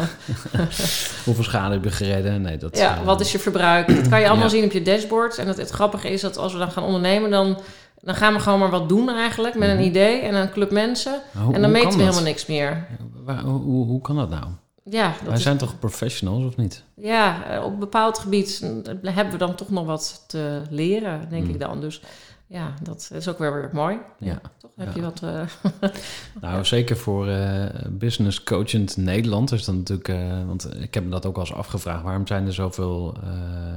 [1.25, 2.41] hoeveel schade heb je gereden?
[2.41, 3.95] Nee, dat, Ja, wat is je verbruik?
[3.95, 4.51] Dat kan je allemaal Ja.
[4.51, 5.37] zien op je dashboard.
[5.37, 7.59] En het, het grappige is dat als we dan gaan ondernemen, dan,
[8.01, 9.77] dan gaan we gewoon maar wat doen eigenlijk met Mhm.
[9.77, 11.21] een idee en een club mensen.
[11.43, 12.03] Hoe- en dan meten we dat?
[12.05, 12.87] helemaal niks meer.
[13.23, 14.45] Waar- hoe, hoe, kan dat nou?
[14.89, 16.83] Ja, dat Wij is- zijn toch professionals of niet?
[16.95, 21.43] ja, op een bepaald gebied eh, hebben we dan toch nog wat te leren, denk
[21.43, 21.53] Hmm.
[21.53, 21.81] ik dan.
[21.81, 22.01] Dus
[22.47, 23.97] ja, dat is ook weer, weer mooi.
[24.19, 24.41] Ja.
[24.57, 24.93] Toch heb Ja.
[24.95, 25.23] je wat...
[25.23, 25.91] eh,
[26.41, 30.07] Nou, zeker voor eh, business coachend Nederland is dat natuurlijk...
[30.07, 32.03] eh, want ik heb me dat ook al eens afgevraagd.
[32.03, 33.17] Waarom zijn er zoveel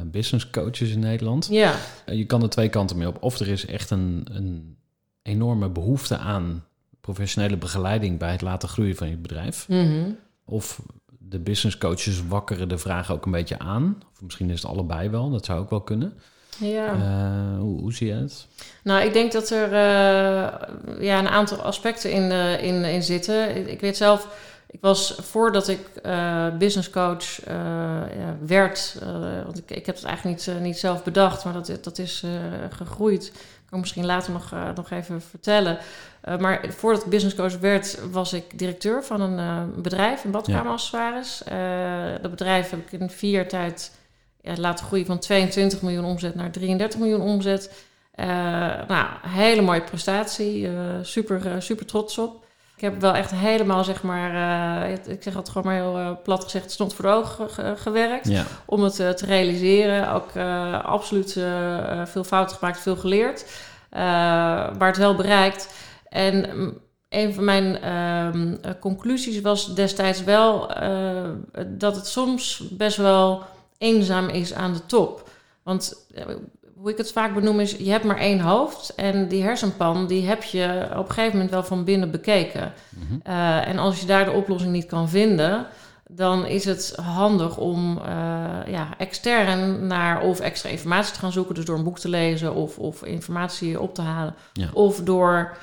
[0.04, 1.46] business coaches in Nederland?
[1.50, 1.74] ja,
[2.06, 3.22] je kan er twee kanten mee op.
[3.22, 4.76] Of er is echt een, een
[5.22, 6.64] enorme behoefte aan
[7.00, 8.18] professionele begeleiding...
[8.18, 9.68] bij het laten groeien van je bedrijf.
[9.68, 10.10] Mhm.
[10.44, 10.82] Of
[11.18, 14.02] de business coaches wakkeren de vraag ook een beetje aan.
[14.12, 16.12] Of misschien is het allebei wel, dat zou ook wel kunnen.
[16.60, 16.86] Ja.
[16.86, 18.46] Eh, hoe, hoe zie je het?
[18.82, 20.58] Nou, ik denk dat er eh,
[21.00, 23.56] ja, een aantal aspecten in, eh, in, in zitten.
[23.56, 24.28] Ik, ik weet zelf,
[24.70, 25.80] ik was voordat ik
[26.58, 27.54] business coach eh,
[28.18, 28.96] ja, werd,
[29.44, 32.24] want ik, ik heb het eigenlijk niet, niet zelf bedacht, maar dat, dat is
[32.70, 33.32] gegroeid.
[33.68, 35.78] Kan ik misschien later nog, nog even vertellen.
[36.38, 41.42] Maar voordat ik business coach werd, was ik directeur van een bedrijf, een badkameraccessoires.
[41.44, 41.56] Eh
[42.22, 43.90] dat bedrijf heb ik in vier jaar tijd
[44.42, 47.84] ja, laten groeien van 22 miljoen omzet naar 33 miljoen omzet.
[48.14, 48.26] Eh,
[48.88, 50.66] nou, hele mooie prestatie.
[50.66, 50.72] eh,
[51.02, 52.44] super, eh, super trots op.
[52.76, 56.70] Ik heb wel echt helemaal, zeg maar, ik zeg het gewoon maar heel plat gezegd,
[56.70, 58.28] stond voor de ogen ge- gewerkt.
[58.28, 60.12] Ja, Om het te realiseren.
[60.12, 60.36] Ook
[60.84, 61.32] absoluut
[62.04, 63.44] veel fouten gemaakt, veel geleerd.
[64.78, 65.74] Maar het wel bereikt.
[66.08, 70.70] En mm, een van mijn ehm, eh, conclusies was destijds wel
[71.66, 73.42] dat het soms best wel
[73.80, 75.28] eenzaam is aan de top.
[75.62, 76.24] Want eh,
[76.74, 78.94] hoe ik het vaak benoem is, je hebt maar één hoofd.
[78.94, 82.72] En die hersenpan, die heb je op een gegeven moment wel van binnen bekeken.
[82.88, 83.20] Mhm.
[83.22, 85.66] Eh, en als je daar de oplossing niet kan vinden,
[86.10, 91.54] dan is het handig om eh, ja, extern naar of extra informatie te gaan zoeken,
[91.54, 94.68] dus door een boek te lezen of, of informatie op te halen, Ja.
[94.72, 95.56] of door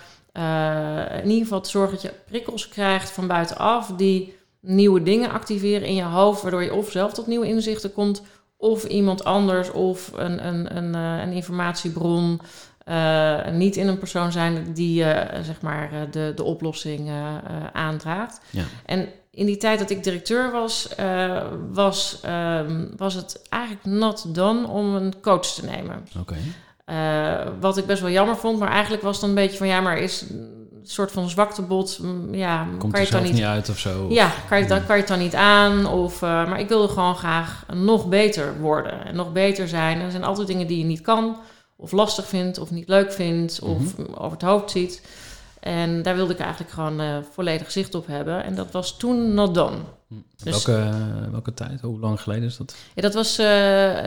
[1.23, 5.87] in ieder geval te zorgen dat je prikkels krijgt van buitenaf die nieuwe dingen activeren
[5.87, 8.21] in je hoofd, waardoor je of zelf tot nieuwe inzichten komt,
[8.57, 12.41] of iemand anders, of een, een, een, eh, een informatiebron.
[12.83, 17.09] eh, niet in een persoon zijn die eh, zeg maar de, de oplossing
[17.73, 18.39] aandraagt.
[18.49, 18.63] Ja.
[18.85, 20.89] En in die tijd dat ik directeur was,
[21.71, 26.07] was, ehm, was het eigenlijk not done om een coach te nemen.
[26.19, 26.35] Oké.
[27.59, 29.81] Wat ik best wel jammer vond, maar eigenlijk was het dan een beetje van ja,
[29.81, 30.25] maar is,
[30.91, 34.05] soort van zwaktebod, mm, ja, Komt kan er je dan niet niet uit of zo?
[34.09, 35.85] ja, kan je, dan, kan je het dan niet aan?
[35.85, 39.99] Of, eh, maar ik wilde gewoon graag nog beter worden en nog beter zijn.
[39.99, 41.37] En er zijn altijd dingen die je niet kan,
[41.75, 43.81] of lastig vindt, of niet leuk vindt, of
[44.15, 45.01] over het hoofd ziet.
[45.59, 48.43] En daar wilde ik eigenlijk gewoon eh, volledig zicht op hebben.
[48.43, 49.77] En dat was toen not done.
[50.07, 50.15] Hm.
[50.43, 50.89] Dus- welke,
[51.31, 51.81] welke tijd?
[51.81, 52.75] Hoe lang geleden is dat?
[52.95, 53.45] Ja, dat was eh,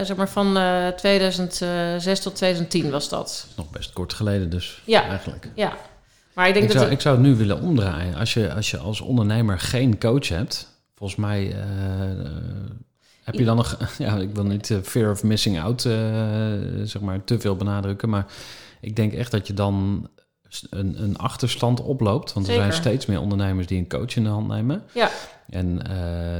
[0.03, 3.47] zeg maar van eh 2006 tot 2010 was dat.
[3.57, 5.09] Nog best kort geleden dus, Ja.
[5.09, 5.49] eigenlijk.
[5.55, 5.73] Ja,
[6.35, 6.81] maar ik denk Ik dat...
[6.81, 8.15] zou, het- ik zou het nu willen omdraaien.
[8.15, 12.27] Als je, als je als ondernemer geen coach hebt, volgens mij eh, eh,
[13.23, 13.79] heb je dan nog...
[13.99, 15.81] Ja, ik wil niet eh, fear of missing out,
[16.85, 18.09] zeg maar, te veel benadrukken.
[18.09, 18.27] Maar
[18.81, 20.09] ik denk echt dat je dan
[20.71, 22.33] een, een achterstand oploopt.
[22.33, 24.83] Want er zijn steeds meer ondernemers die een coach in de hand nemen.
[24.95, 25.11] Ja.
[25.49, 25.77] En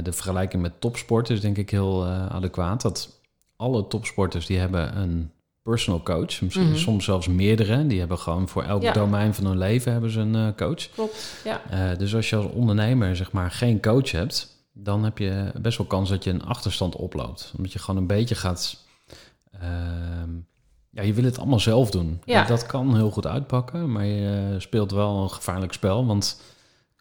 [0.03, 2.81] de vergelijking met topsport is denk ik heel adequaat.
[2.81, 3.19] Dat
[3.55, 5.31] alle topsporters die hebben een
[5.63, 6.41] personal coach.
[6.41, 6.75] Misschien Mhm.
[6.77, 7.87] soms zelfs meerdere.
[7.87, 8.91] Die hebben gewoon voor elk Ja.
[8.93, 10.89] domein van hun leven hebben ze een eh, coach.
[10.89, 11.61] Klopt, ja.
[11.69, 15.77] Eh, dus als je als ondernemer zeg maar geen coach hebt, dan heb je best
[15.77, 17.53] wel kans dat je een achterstand oploopt.
[17.57, 18.77] Omdat je gewoon een beetje gaat.
[19.61, 20.29] ehm,
[20.89, 22.21] ja, je wil het allemaal zelf doen.
[22.25, 22.41] Ja.
[22.41, 26.41] En Dat kan heel goed uitpakken, maar je speelt wel een gevaarlijk spel, want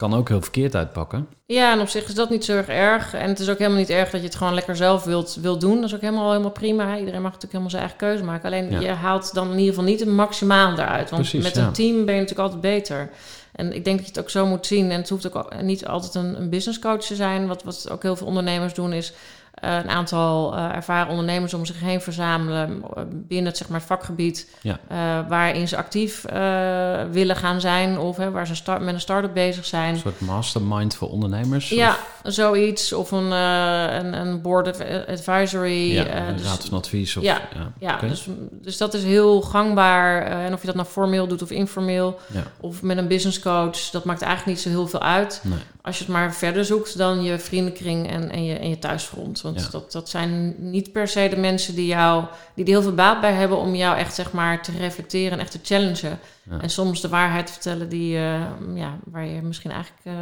[0.01, 1.29] kan ook heel verkeerd uitpakken.
[1.47, 3.15] Ja, en op zich is dat niet zo erg erg.
[3.15, 5.61] En het is ook helemaal niet erg dat je het gewoon lekker zelf wilt, wilt
[5.61, 5.75] doen.
[5.75, 6.99] Dat is ook helemaal, helemaal prima.
[6.99, 8.45] Iedereen mag natuurlijk helemaal zijn eigen keuze maken.
[8.45, 8.81] Alleen Ja.
[8.81, 11.11] je haalt dan in ieder geval niet het maximaal eruit.
[11.11, 11.67] Want Precies, met ja.
[11.67, 13.11] een team ben je natuurlijk altijd beter.
[13.53, 14.91] En ik denk dat je het ook zo moet zien.
[14.91, 17.47] En het hoeft ook niet altijd een, een business coach te zijn.
[17.47, 19.13] Wat, wat ook heel veel ondernemers doen is...
[19.61, 24.51] een aantal eh, ervaren ondernemers om zich heen verzamelen binnen het, zeg maar, het vakgebied
[24.63, 24.79] Ja.
[24.89, 24.97] eh,
[25.29, 29.35] waarin ze actief eh, willen gaan zijn of hè, waar ze start, met een start-up
[29.35, 29.95] bezig zijn.
[29.95, 31.69] Een soort mastermind voor ondernemers.
[31.69, 32.93] Ja, Of- zoiets.
[32.93, 35.93] Of een, een, een board of advisory.
[35.93, 37.17] ja, een dus- raad van advies.
[37.17, 37.41] Of, ja,
[37.79, 40.23] ja, dus, dus dat is heel gangbaar.
[40.23, 42.43] en of je dat nou formeel doet of informeel, ja.
[42.61, 45.41] of met een business coach, dat maakt eigenlijk niet zo heel veel uit.
[45.45, 45.59] Nee.
[45.83, 49.41] Als je het maar verder zoekt dan je vriendenkring en, en, je, en je thuisfront.
[49.41, 49.69] Want Ja.
[49.71, 53.21] dat, dat zijn niet per se de mensen die jou, die er heel veel baat
[53.21, 56.19] bij hebben om jou echt zeg maar te reflecteren en echt te challengen.
[56.51, 56.61] Ja.
[56.61, 58.41] En soms de waarheid te vertellen die, eh,
[58.75, 60.13] ja, waar je misschien eigenlijk eh,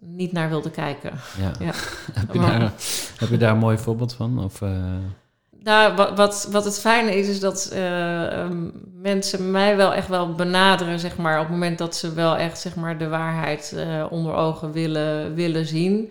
[0.00, 1.12] niet naar wilde kijken.
[1.40, 1.50] Ja.
[1.58, 1.72] Ja.
[2.20, 2.72] heb, je daar,
[3.18, 4.44] heb je daar een mooi voorbeeld van?
[4.44, 4.70] Of, eh,
[5.62, 8.68] Nou, wat, wat, wat het fijne is, is dat eh, ehm,
[9.06, 12.58] mensen mij wel echt wel benaderen, zeg maar, op het moment dat ze wel echt,
[12.58, 16.10] zeg maar, de waarheid eh, onder ogen willen, willen zien.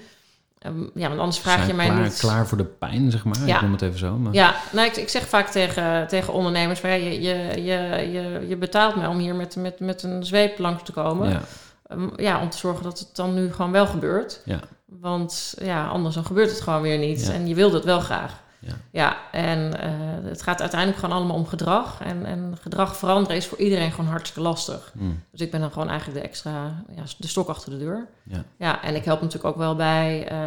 [0.60, 2.17] Ehm, ja, want anders vraag zijn je mij klaar, niet...
[2.17, 3.45] klaar voor de pijn, zeg maar.
[3.45, 3.55] Ja.
[3.55, 4.15] Ik noem het even zo.
[4.17, 8.10] Maar, Ja, nou, ik, ik zeg vaak tegen, tegen ondernemers, van, ja, je, je, je,
[8.12, 11.29] je, je betaalt me om hier met, met, met een zweep langs te komen.
[11.29, 11.41] ja.
[11.88, 14.41] Ehm, ja, om te zorgen dat het dan nu gewoon wel gebeurt.
[14.45, 14.60] Ja.
[14.86, 17.25] Want ja, anders dan gebeurt het gewoon weer niet.
[17.25, 17.34] Ja.
[17.34, 18.43] En je wilde het wel graag.
[18.65, 18.75] Ja.
[18.91, 19.89] Ja, en eh,
[20.30, 22.01] het gaat uiteindelijk gewoon allemaal om gedrag.
[22.01, 24.91] En, en gedrag veranderen is voor iedereen gewoon hartstikke lastig.
[24.93, 25.23] Mm.
[25.32, 28.08] Dus ik ben dan gewoon eigenlijk de extra, ja, de stok achter de deur.
[28.23, 28.43] Ja.
[28.58, 30.38] Ja, en ik help natuurlijk ook wel bij eh,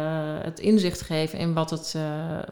[0.43, 2.01] het inzicht geven in wat het, eh,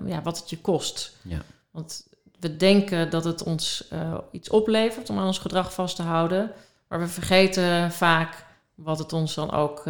[0.05, 1.15] ja, wat het je kost.
[1.21, 1.41] Ja.
[1.71, 2.07] Want
[2.39, 3.87] we denken dat het ons
[4.31, 6.51] iets oplevert om aan ons gedrag vast te houden.
[6.87, 9.83] Maar we vergeten vaak wat het ons dan ook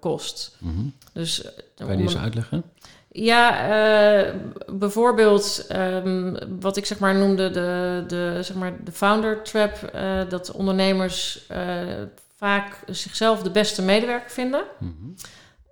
[0.00, 0.56] kost.
[0.58, 0.80] Mhm.
[1.12, 2.62] Dus, Kan je die eens uitleggen?
[3.12, 4.34] Ja, eh,
[4.66, 9.82] bijvoorbeeld ehm, wat ik zeg maar noemde de, de, zeg maar de founder trap.
[9.82, 11.58] eh, dat ondernemers eh,
[12.36, 14.62] vaak zichzelf de beste medewerker vinden.
[14.78, 14.90] Mhm.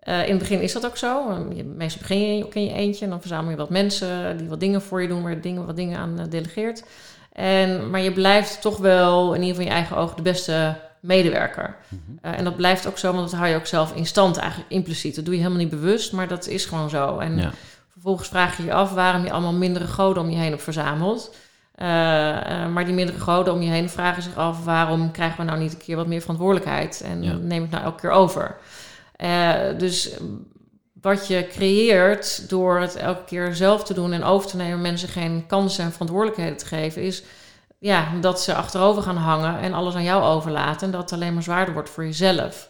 [0.05, 1.47] In het begin is dat ook zo.
[1.55, 4.49] Je, meestal begin je ook in je eentje en dan verzamel je wat mensen die
[4.49, 6.85] wat dingen voor je doen, waar je dingen, wat dingen aan delegeert.
[7.33, 10.75] En, maar je blijft toch wel in ieder geval in je eigen ogen de beste
[11.01, 11.77] medewerker.
[11.89, 12.01] Mhm.
[12.23, 14.71] Eh, en dat blijft ook zo, want dat hou je ook zelf in stand eigenlijk
[14.71, 15.15] impliciet.
[15.15, 17.19] Dat doe je helemaal niet bewust, maar dat is gewoon zo.
[17.19, 17.51] En Ja.
[17.93, 21.35] vervolgens vraag je je af waarom je allemaal mindere goden om je heen hebt verzameld.
[21.75, 25.45] Eh, eh, maar die mindere goden om je heen vragen zich af waarom krijgen we
[25.45, 27.33] nou niet een keer wat meer verantwoordelijkheid en Ja.
[27.33, 28.57] neem het nou elke keer over.
[29.79, 30.11] Dus
[31.01, 35.09] wat je creëert door het elke keer zelf te doen en over te nemen, mensen
[35.09, 37.23] geen kansen en verantwoordelijkheden te geven, is
[37.81, 41.35] ja, dat ze achterover gaan hangen en alles aan jou overlaten en dat het alleen
[41.35, 42.69] maar zwaarder wordt voor jezelf.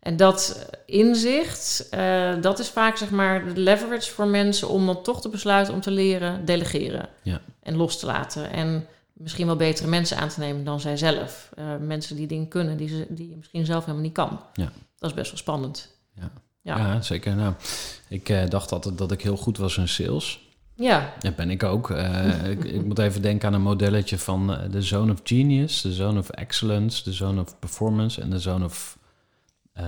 [0.00, 5.02] En dat inzicht, eh, dat is vaak zeg maar de leverage voor mensen om dan
[5.02, 7.40] toch te besluiten om te leren delegeren Ja.
[7.62, 8.50] en los te laten.
[8.52, 11.50] En misschien wel betere mensen aan te nemen dan zijzelf.
[11.56, 14.40] Eh mensen die dingen kunnen die, ze, die je misschien zelf helemaal niet kan.
[14.52, 14.72] Ja.
[14.98, 15.88] Dat is best wel spannend.
[16.14, 16.30] Ja.
[16.62, 16.76] Ja.
[16.78, 17.34] Ja, zeker.
[17.34, 17.52] Nou,
[18.08, 20.48] ik eh, dacht altijd dat ik heel goed was in sales.
[20.80, 21.90] Ja, Dat ben ik ook.
[21.90, 25.80] Eh, ik, ik moet even denken aan een modelletje van eh, de Zone of Genius,
[25.80, 28.98] de Zone of Excellence, de Zone of Performance en de Zone of
[29.72, 29.84] eh,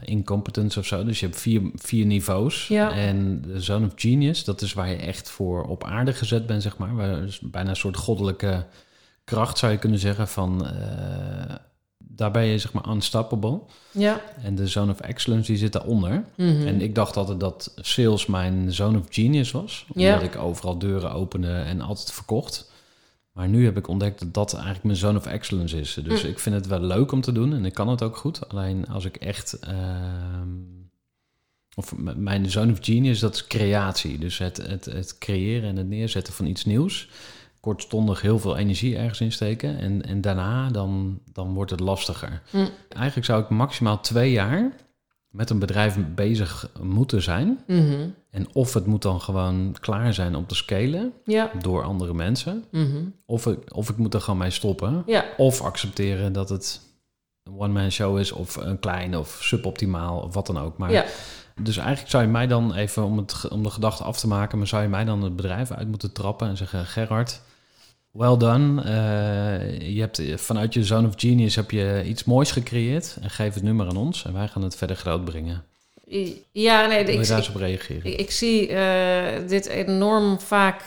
[0.00, 1.04] Incompetence of zo.
[1.04, 2.68] Dus je hebt vier, vier niveaus.
[2.68, 2.92] Ja.
[2.92, 6.62] En de Zone of Genius, dat is waar je echt voor op aarde gezet bent,
[6.62, 6.96] zeg maar.
[6.96, 8.66] Waar, dus bijna een soort goddelijke
[9.24, 10.66] kracht zou je kunnen zeggen van...
[12.20, 13.60] daar ben je zeg maar unstoppable.
[13.90, 14.20] Ja.
[14.42, 16.24] En de Zone of Excellence die zit daaronder.
[16.36, 16.66] Mhm.
[16.66, 19.84] En ik dacht altijd dat sales mijn zone of genius was.
[19.88, 20.20] Omdat Ja.
[20.20, 22.70] ik overal deuren opende en altijd verkocht.
[23.32, 25.98] Maar nu heb ik ontdekt dat dat eigenlijk mijn zone of excellence is.
[26.04, 26.28] Dus Mm.
[26.28, 28.48] ik vind het wel leuk om te doen en ik kan het ook goed.
[28.48, 29.58] Alleen als ik echt...
[29.58, 30.48] ehm,
[31.74, 34.18] of mijn zone of genius, dat is creatie.
[34.18, 37.08] Dus het, het, het creëren en het neerzetten van iets nieuws.
[37.60, 39.78] Kortstondig heel veel energie ergens insteken.
[39.78, 42.42] En, en daarna dan, dan wordt het lastiger.
[42.50, 42.68] Mm.
[42.88, 44.72] Eigenlijk zou ik maximaal twee jaar
[45.28, 47.58] met een bedrijf bezig moeten zijn.
[47.66, 48.08] Mhm.
[48.30, 51.50] En of het moet dan gewoon klaar zijn om te scalen Ja.
[51.62, 52.64] door andere mensen.
[52.70, 53.02] Mhm.
[53.26, 55.02] Of ik, of ik moet er gewoon mee stoppen.
[55.06, 55.24] Ja.
[55.36, 56.80] Of accepteren dat het
[57.42, 60.78] een one-man show is of een klein of suboptimaal of wat dan ook.
[60.78, 61.04] Maar Ja.
[61.62, 64.58] Dus eigenlijk zou je mij dan even, om, het, om de gedachte af te maken,
[64.58, 67.40] maar zou je mij dan het bedrijf uit moeten trappen en zeggen: Gerard,
[68.10, 68.82] well done.
[68.82, 73.30] Eh, je hebt eh, vanuit je zone of genius heb je iets moois gecreëerd en
[73.30, 75.64] geef het nu maar aan ons en wij gaan het verder groot brengen.
[76.52, 78.12] Ja, nee, ik, daar ik, eens op reageren?
[78.12, 80.82] ik, ik zie eh, dit enorm vaak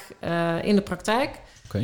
[0.64, 1.42] in de praktijk.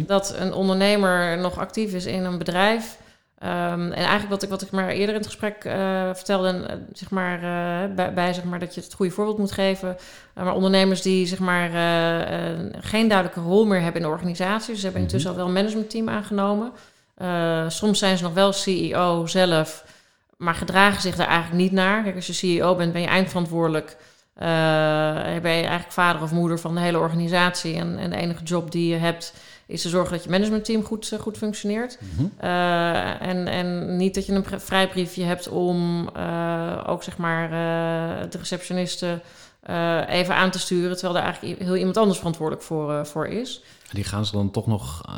[0.08, 2.98] Dat een ondernemer nog actief is in een bedrijf.
[3.40, 6.76] Ehm, en eigenlijk wat ik, wat ik maar eerder in het gesprek eh, vertelde, eh,
[6.94, 9.98] zeg maar, eh, bij, bij zeg maar, dat je het goede voorbeeld moet geven.
[10.34, 11.70] Maar ondernemers die zeg maar,
[12.80, 14.76] geen duidelijke rol meer hebben in de organisatie.
[14.76, 15.10] Ze hebben Mhm.
[15.10, 16.72] intussen al wel een managementteam aangenomen.
[17.72, 19.86] Soms zijn ze nog wel CEO zelf,
[20.38, 22.04] maar gedragen zich daar eigenlijk niet naar.
[22.04, 23.98] Kijk, als je CEO bent, ben je eindverantwoordelijk.
[25.42, 27.76] Ben je eigenlijk vader of moeder van de hele organisatie.
[27.76, 29.34] En, en de enige job die je hebt
[29.70, 31.98] is te zorgen dat je managementteam goed, eh, goed functioneert.
[32.16, 32.28] Mhm.
[32.38, 37.50] Eh, en, en niet dat je een vrijbriefje hebt om eh, ook zeg maar
[38.30, 39.22] de receptioniste
[39.70, 43.64] eh, even aan te sturen, terwijl daar eigenlijk heel iemand anders verantwoordelijk voor, voor is.
[43.92, 45.14] Die gaan ze dan toch nog eh,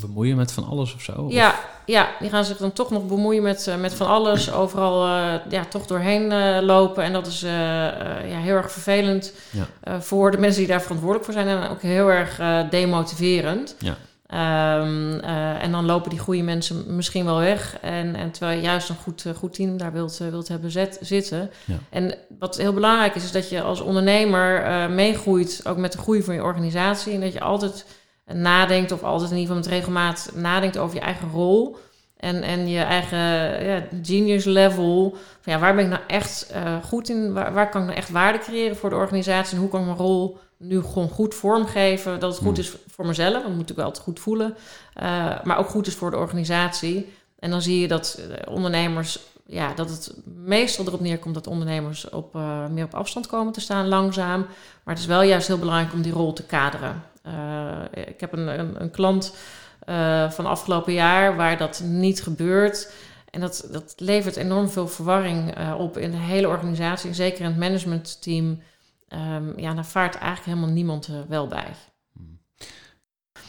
[0.00, 1.12] bemoeien met van alles of zo?
[1.12, 1.54] Of- Ja,
[1.86, 5.34] ja, die gaan zich dan toch nog bemoeien met, eh, met van alles, overal eh,
[5.48, 6.32] ja, toch doorheen
[6.64, 7.04] lopen.
[7.04, 10.00] En dat is ja, heel erg vervelend Ja.
[10.00, 13.76] voor de mensen die daar verantwoordelijk voor zijn en ook heel erg demotiverend.
[13.78, 13.96] Ja.
[14.26, 17.76] Ehm, eh, en dan lopen die goede mensen misschien wel weg.
[17.80, 21.50] En, en terwijl je juist een goed, goed team daar wilt, wilt hebben zet, zitten.
[21.64, 21.74] Ja.
[21.90, 26.22] En wat heel belangrijk is, is dat je als ondernemer meegroeit, ook met de groei
[26.22, 27.12] van je organisatie.
[27.14, 27.84] En dat je altijd
[28.26, 31.76] nadenkt, of altijd in ieder geval met regelmaat nadenkt over je eigen rol.
[32.22, 33.18] En, en je eigen
[33.64, 35.16] ja, genius level.
[35.40, 37.32] Van ja, waar ben ik nou echt eh, goed in?
[37.32, 39.54] Waar, waar kan ik nou echt waarde creëren voor de organisatie?
[39.54, 42.20] En hoe kan ik mijn rol nu gewoon goed vormgeven?
[42.20, 42.64] Dat het goed Hmm.
[42.64, 44.54] is voor mezelf, want ik moet ik wel altijd goed voelen.
[44.94, 47.12] Eh, maar ook goed is voor de organisatie.
[47.38, 52.08] En dan zie je dat eh, ondernemers, ja, dat het meestal erop neerkomt dat ondernemers
[52.10, 52.38] op,
[52.70, 54.40] meer op afstand komen te staan, langzaam.
[54.84, 57.02] Maar het is wel juist heel belangrijk om die rol te kaderen.
[57.22, 59.36] Eh, ik heb een, een, een klant
[59.80, 62.92] eh, van afgelopen jaar waar dat niet gebeurt.
[63.30, 67.14] En dat, dat levert enorm veel verwarring eh, op in de hele organisatie.
[67.14, 68.62] Zeker in het managementteam.
[69.08, 71.74] Ehm ja, daar vaart eigenlijk helemaal niemand wel bij.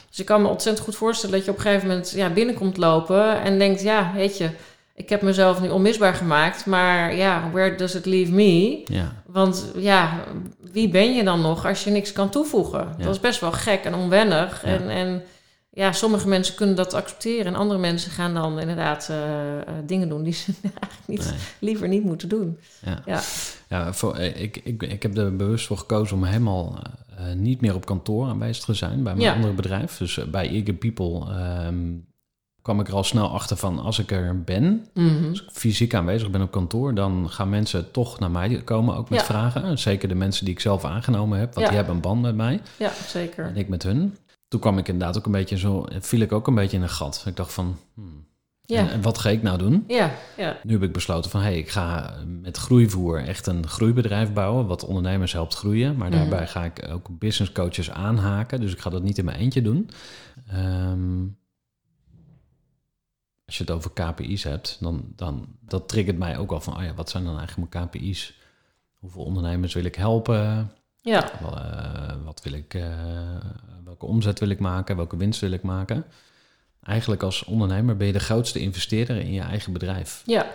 [0.09, 2.77] Dus ik kan me ontzettend goed voorstellen dat je op een gegeven moment ja, binnenkomt
[2.77, 4.49] lopen en denkt, ja, weet je,
[4.95, 8.81] ik heb mezelf nu onmisbaar gemaakt, maar ja, where does it leave me?
[8.85, 9.23] Ja.
[9.25, 10.23] Want ja,
[10.71, 12.95] wie ben je dan nog als je niks kan toevoegen?
[12.97, 13.03] Ja.
[13.03, 14.65] Dat is best wel gek en onwennig.
[14.65, 14.67] Ja.
[14.67, 15.21] En, en
[15.69, 20.09] ja, sommige mensen kunnen dat accepteren en andere mensen gaan dan inderdaad eh, eh, dingen
[20.09, 21.39] doen die ze eigenlijk niet, Nee.
[21.59, 22.57] liever niet moeten doen.
[22.85, 23.21] Ja, Ja.
[23.69, 26.79] ja voor, eh, ik, ik, ik heb er bewust voor gekozen om helemaal
[27.35, 29.97] niet meer op kantoor aanwezig te zijn bij mijn andere bedrijf.
[29.97, 31.91] Dus bij Eager People ehm,
[32.63, 35.29] kwam ik er al snel achter van als ik er ben, Mhm.
[35.29, 39.09] als ik fysiek aanwezig ben op kantoor, dan gaan mensen toch naar mij komen, ook
[39.09, 39.25] met Ja.
[39.25, 39.79] vragen.
[39.79, 41.67] Zeker de mensen die ik zelf aangenomen heb, want Ja.
[41.67, 43.45] die hebben een band met mij Ja, zeker.
[43.45, 44.17] en ik met hun.
[44.47, 46.89] Toen kwam ik inderdaad ook een beetje zo, viel ik ook een beetje in een
[46.89, 47.23] gat.
[47.27, 48.25] Ik dacht van, hmm,
[48.65, 49.83] Ja, en, en wat ga ik nou doen?
[49.87, 50.57] ja, ja.
[50.63, 54.65] Nu heb ik besloten van, hé, hey, ik ga met groeivoer echt een groeibedrijf bouwen,
[54.67, 55.95] wat ondernemers helpt groeien.
[55.97, 56.17] Maar Mhm.
[56.19, 59.61] daarbij ga ik ook business coaches aanhaken, dus ik ga dat niet in mijn eentje
[59.61, 59.89] doen.
[60.47, 61.23] Ehm,
[63.45, 66.83] als je het over KPI's hebt, dan, dan dat triggert mij ook al van, oh
[66.83, 68.33] ja, wat zijn dan eigenlijk mijn KPI's?
[68.99, 70.71] Hoeveel ondernemers wil ik helpen?
[71.01, 71.31] ja.
[71.41, 72.83] Eh, wat wil ik, eh,
[73.83, 74.95] welke omzet wil ik maken?
[74.95, 76.05] Welke winst wil ik maken?
[76.83, 80.23] Eigenlijk als ondernemer ben je de grootste investeerder in je eigen bedrijf.
[80.25, 80.51] ja.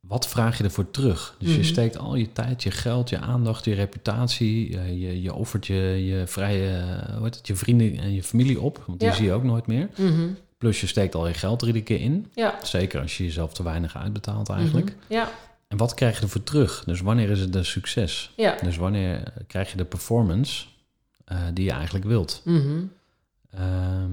[0.00, 1.36] Wat vraag je ervoor terug?
[1.38, 1.66] Dus je Mhm.
[1.66, 4.70] steekt al je tijd, je geld, je aandacht, je reputatie.
[4.70, 5.74] Je, je, je offert je,
[6.06, 8.82] je vrije, eh, hoe heet het, je vrienden en je familie op.
[8.86, 9.14] Want die Ja.
[9.14, 9.88] zie je ook nooit meer.
[9.96, 10.28] Mhm.
[10.60, 12.30] Plus je steekt al je geld er keer in.
[12.34, 12.58] Ja.
[12.62, 14.86] Zeker als je jezelf te weinig uitbetaalt eigenlijk.
[14.86, 15.12] Mhm.
[15.12, 15.30] Ja,
[15.68, 16.84] En wat krijg je ervoor terug?
[16.84, 18.32] Dus wanneer is het een succes?
[18.36, 18.56] ja.
[18.62, 20.66] Dus wanneer krijg je de performance
[21.24, 22.42] eh, die je eigenlijk wilt?
[22.44, 22.82] Mhm.
[23.50, 24.10] Ehm,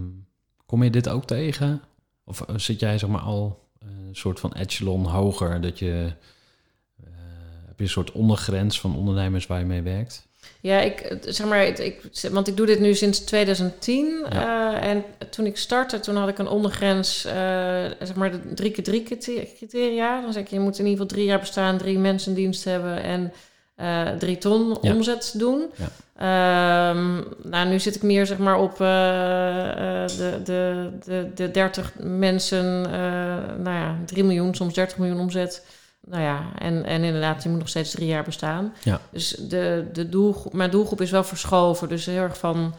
[0.66, 1.82] kom je dit ook tegen?
[2.24, 5.62] Of eh, zit jij zeg maar al, eh, een soort van echelon hoger?
[5.62, 6.12] Dat je,
[7.66, 10.27] heb je een soort ondergrens van ondernemers waar je mee werkt?
[10.68, 12.02] Ja, ik, zeg maar, ik,
[12.32, 14.26] want ik doe dit nu sinds 2010.
[14.30, 14.82] Ja.
[14.82, 17.34] eh, en toen ik startte, toen had ik een ondergrens, eh,
[18.00, 20.22] zeg maar de drie keer drie crite- criteria.
[20.22, 22.64] Dan zeg ik, je moet in ieder geval drie jaar bestaan, drie mensen in dienst
[22.64, 23.34] hebben en
[23.76, 24.94] eh, drie ton Ja.
[24.94, 25.66] omzet doen.
[25.76, 25.90] Ja.
[26.18, 30.06] Ehm, nou, nu zit ik meer zeg maar op de,
[30.44, 32.82] de, de, de 30 mensen,
[33.62, 35.66] nou ja, 3 miljoen, soms 30 miljoen omzet.
[36.10, 38.74] Nou ja, en, en inderdaad, die moet nog steeds drie jaar bestaan.
[38.84, 39.02] Ja.
[39.10, 41.90] Dus de, de doelgroep, mijn doelgroep is wel verschoven.
[41.90, 42.74] Dus heel erg van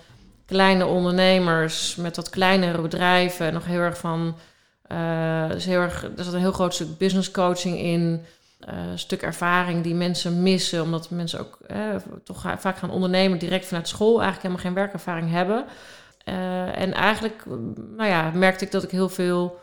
[0.46, 3.46] kleine ondernemers met wat kleinere bedrijven.
[3.46, 4.36] En nog heel erg van.
[5.48, 8.24] dus heel erg, er zat een heel groot stuk business coaching in.
[8.60, 11.78] een stuk ervaring die mensen missen, omdat mensen ook eh,
[12.24, 15.64] toch vaak gaan ondernemen direct vanuit school, eigenlijk helemaal geen werkervaring hebben.
[16.74, 17.44] En eigenlijk,
[17.96, 19.60] nou ja, merkte ik dat ik heel veel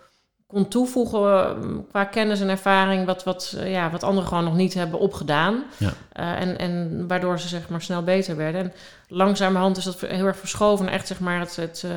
[0.47, 4.55] kon toevoegen eh, qua kennis en ervaring, wat, wat, eh, ja, wat anderen gewoon nog
[4.55, 5.63] niet hebben opgedaan.
[5.77, 5.93] Ja.
[6.11, 8.61] Eh, en, en waardoor ze zeg maar snel beter werden.
[8.61, 8.73] En
[9.07, 10.87] langzamerhand is dat heel erg verschoven.
[10.87, 11.91] Echt zeg maar het, het, eh,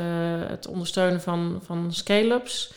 [0.49, 2.73] het ondersteunen van, van scale-ups.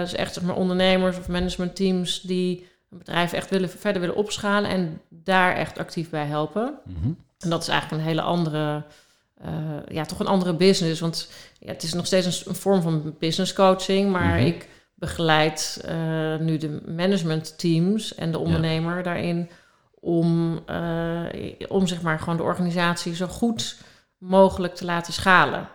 [0.00, 4.70] Dus echt zeg maar ondernemers of managementteams die een bedrijf echt willen, verder willen opschalen
[4.70, 6.74] en daar echt actief bij helpen.
[6.84, 7.12] Mhm.
[7.38, 8.82] En dat is eigenlijk een hele andere,
[9.88, 11.00] ja, toch een andere business.
[11.00, 14.46] Want ja, het is nog steeds een, een vorm van business coaching, maar Mhm.
[14.46, 14.68] ik
[14.98, 19.48] begeleid eh, nu de management teams en de ondernemer daarin
[20.00, 21.24] om, eh,
[21.68, 23.76] om zeg maar gewoon de organisatie zo goed
[24.18, 25.68] mogelijk te laten schalen.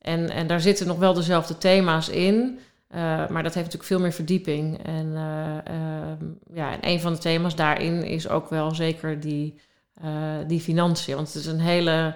[0.00, 2.58] En, en daar zitten nog wel dezelfde thema's in.
[2.88, 4.84] eh, maar dat heeft natuurlijk veel meer verdieping.
[4.84, 9.60] En, eh, ehm, ja, en een van de thema's daarin is ook wel zeker die,
[10.46, 11.14] die financiën.
[11.14, 12.14] Want het is een hele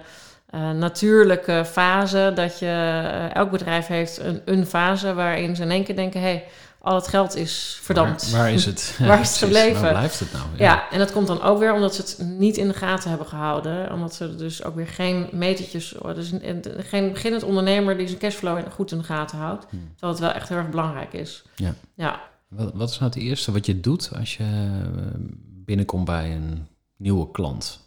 [0.51, 2.65] eh, natuurlijke fase dat je...
[2.65, 6.21] eh, elk bedrijf heeft een, een fase waarin ze in één keer denken...
[6.21, 6.43] hey,
[6.83, 8.31] al het geld is verdampt.
[8.31, 8.95] Waar, waar is het?
[9.07, 9.81] Waar is het gebleven?
[9.81, 10.43] Waar blijft het nou?
[10.57, 10.89] Ja.
[10.91, 13.91] en dat komt dan ook weer omdat ze het niet in de gaten hebben gehouden.
[13.93, 15.95] Omdat ze dus ook weer geen metertjes...
[16.15, 19.65] Dus een- een- geen beginnend ondernemer die zijn cashflow goed in de gaten houdt.
[19.69, 19.89] Hmm.
[19.91, 21.43] Terwijl het wel echt heel erg belangrijk is.
[21.55, 21.73] Ja.
[21.95, 25.19] Ja, Wat, wat is nou het eerste wat je doet als je eh,
[25.65, 27.79] binnenkomt bij een nieuwe klant?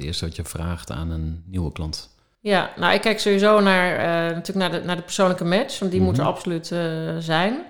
[0.00, 2.08] Het eerste wat je vraagt aan een nieuwe klant?
[2.40, 5.78] ja nou ik kijk sowieso naar, eh, natuurlijk naar, de, naar de persoonlijke match.
[5.78, 6.32] Want die moet er Mhm.
[6.32, 6.80] absoluut eh,
[7.18, 7.64] zijn.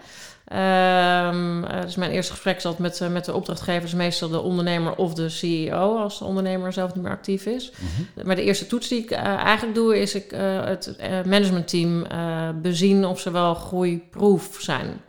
[0.45, 3.95] Ehm, eh, dus mijn eerste gesprek is altijd met, met de opdrachtgevers.
[3.95, 7.70] Meestal de ondernemer of de CEO als de ondernemer zelf niet meer actief is.
[7.70, 8.26] Mhm.
[8.26, 10.31] Maar de eerste toets die ik eigenlijk doe, is ik
[10.64, 12.07] het managementteam
[12.62, 15.01] bezien of ze wel groeiproef zijn.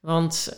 [0.00, 0.54] Want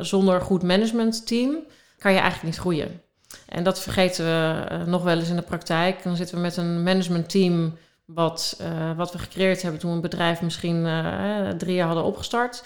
[0.00, 1.56] zonder goed managementteam
[1.98, 3.00] kan je eigenlijk niet groeien.
[3.48, 6.02] En dat vergeten we eh, nog wel eens in de praktijk.
[6.02, 10.02] Dan zitten we met een managementteam wat, eh, wat we gecreëerd hebben toen we een
[10.02, 12.62] bedrijf misschien eh, drie jaar hadden opgestart.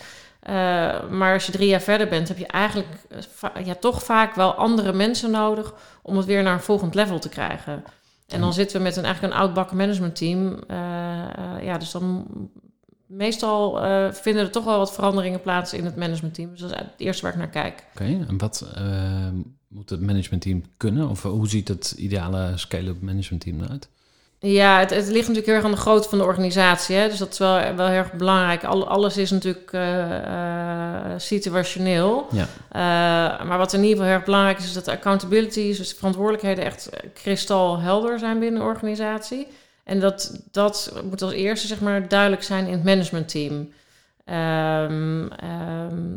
[1.11, 2.89] Maar als je drie jaar verder bent, heb je eigenlijk
[3.65, 7.29] ja, toch vaak wel andere mensen nodig om het weer naar een volgend level te
[7.29, 7.85] krijgen.
[8.29, 10.59] En dan zitten we met een eigenlijk een oudbakken managementteam.
[11.61, 12.27] Ja, dus dan
[13.07, 13.73] meestal
[14.13, 16.51] vinden er toch wel wat veranderingen plaats in het managementteam.
[16.51, 17.85] Dus dat is het eerste waar ik naar kijk.
[17.93, 18.83] Oké, en wat eh,
[19.73, 21.09] moet het managementteam kunnen?
[21.09, 23.89] Of hoe ziet het ideale scale-up managementteam eruit?
[24.39, 26.97] Ja, het, het ligt natuurlijk heel erg aan de grootte van de organisatie.
[26.97, 27.09] Hè?
[27.09, 28.65] Dus dat is wel, wel heel erg belangrijk.
[28.65, 32.27] Al, alles is natuurlijk eh, situationeel.
[32.33, 32.47] Ja.
[32.69, 35.89] Eh, maar wat in ieder geval heel erg belangrijk is, is dat de accountability, dus
[35.89, 39.47] de verantwoordelijkheden echt kristalhelder zijn binnen de organisatie.
[39.85, 43.69] En dat, dat moet als eerste zeg maar, duidelijk zijn in het managementteam.
[44.25, 46.17] Ehm, ehm,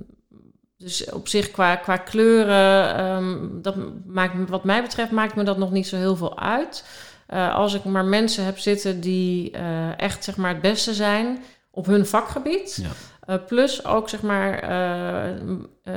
[0.77, 5.57] dus op zich qua, qua kleuren, ehm, dat maakt, wat mij betreft, maakt me dat
[5.57, 6.85] nog niet zo heel veel uit.
[7.27, 11.43] Eh, als ik maar mensen heb zitten die eh, echt zeg maar, het beste zijn
[11.71, 12.79] op hun vakgebied.
[12.81, 12.89] Ja.
[13.33, 14.59] Eh, plus ook zeg maar,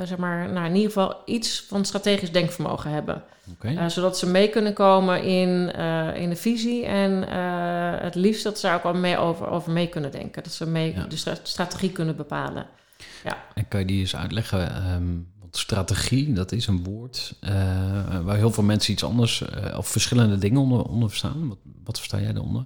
[0.03, 3.23] zeg maar nou, in ieder geval iets van strategisch denkvermogen hebben.
[3.87, 5.71] Zodat ze mee kunnen komen in,
[6.15, 6.85] in de visie.
[6.85, 7.23] En
[8.03, 10.43] het liefst dat ze daar ook al mee over, over mee kunnen denken.
[10.43, 11.03] Dat ze mee Ja.
[11.03, 12.65] de stra- strategie kunnen bepalen.
[13.53, 14.69] En kan je die eens uitleggen?
[14.75, 15.07] ehm,
[15.39, 17.51] want strategie, dat is een woord eh,
[18.23, 21.47] waar heel veel mensen iets anders eh, of verschillende dingen onder, onder verstaan.
[21.47, 22.65] Wat, wat versta jij daaronder?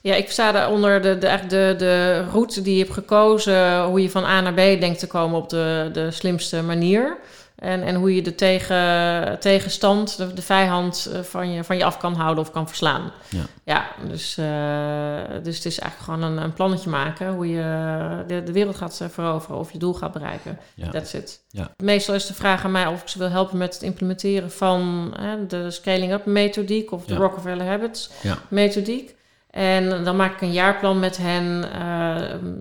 [0.00, 4.02] Ja, ik sta daaronder de, de, eigenlijk de, de route die je hebt gekozen, hoe
[4.02, 7.16] je van A naar B denkt te komen op de, de slimste manier.
[7.64, 11.84] En, en hoe je de tegen, tegenstand, de, de vijand eh, van je, van je
[11.84, 13.12] af kan houden of kan verslaan.
[13.28, 13.42] Ja.
[13.64, 17.62] Ja, dus, eh, dus het is eigenlijk gewoon een, een plannetje maken hoe je
[18.26, 20.58] de, de wereld gaat eh, veroveren of je doel gaat bereiken.
[20.74, 20.90] Ja.
[20.90, 21.40] That's it.
[21.48, 21.70] Ja.
[21.82, 25.12] Meestal is de vraag aan mij of ik ze wil helpen met het implementeren van
[25.18, 27.20] eh, de scaling-up methodiek of de Ja.
[27.20, 28.38] Rockefeller Habits Ja.
[28.48, 29.14] methodiek.
[29.54, 32.16] En dan maak ik een jaarplan met hen, uh,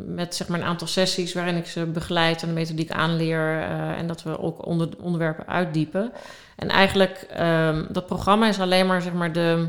[0.06, 3.98] met zeg maar een aantal sessies waarin ik ze begeleid en de methodiek aanleer uh,
[3.98, 6.12] en dat we ook onder, onderwerpen uitdiepen.
[6.56, 9.68] En eigenlijk, um, dat programma is alleen maar zeg maar de,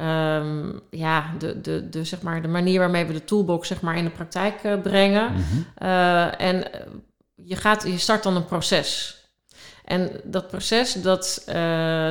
[0.00, 3.96] um, ja, de, de, de, zeg maar de manier waarmee we de toolbox zeg maar
[3.96, 5.32] in de praktijk uh, brengen.
[5.32, 6.30] Mm -hmm.
[6.30, 6.64] en
[7.34, 9.16] je, gaat, je start dan een proces.
[9.84, 11.42] En dat proces, dat,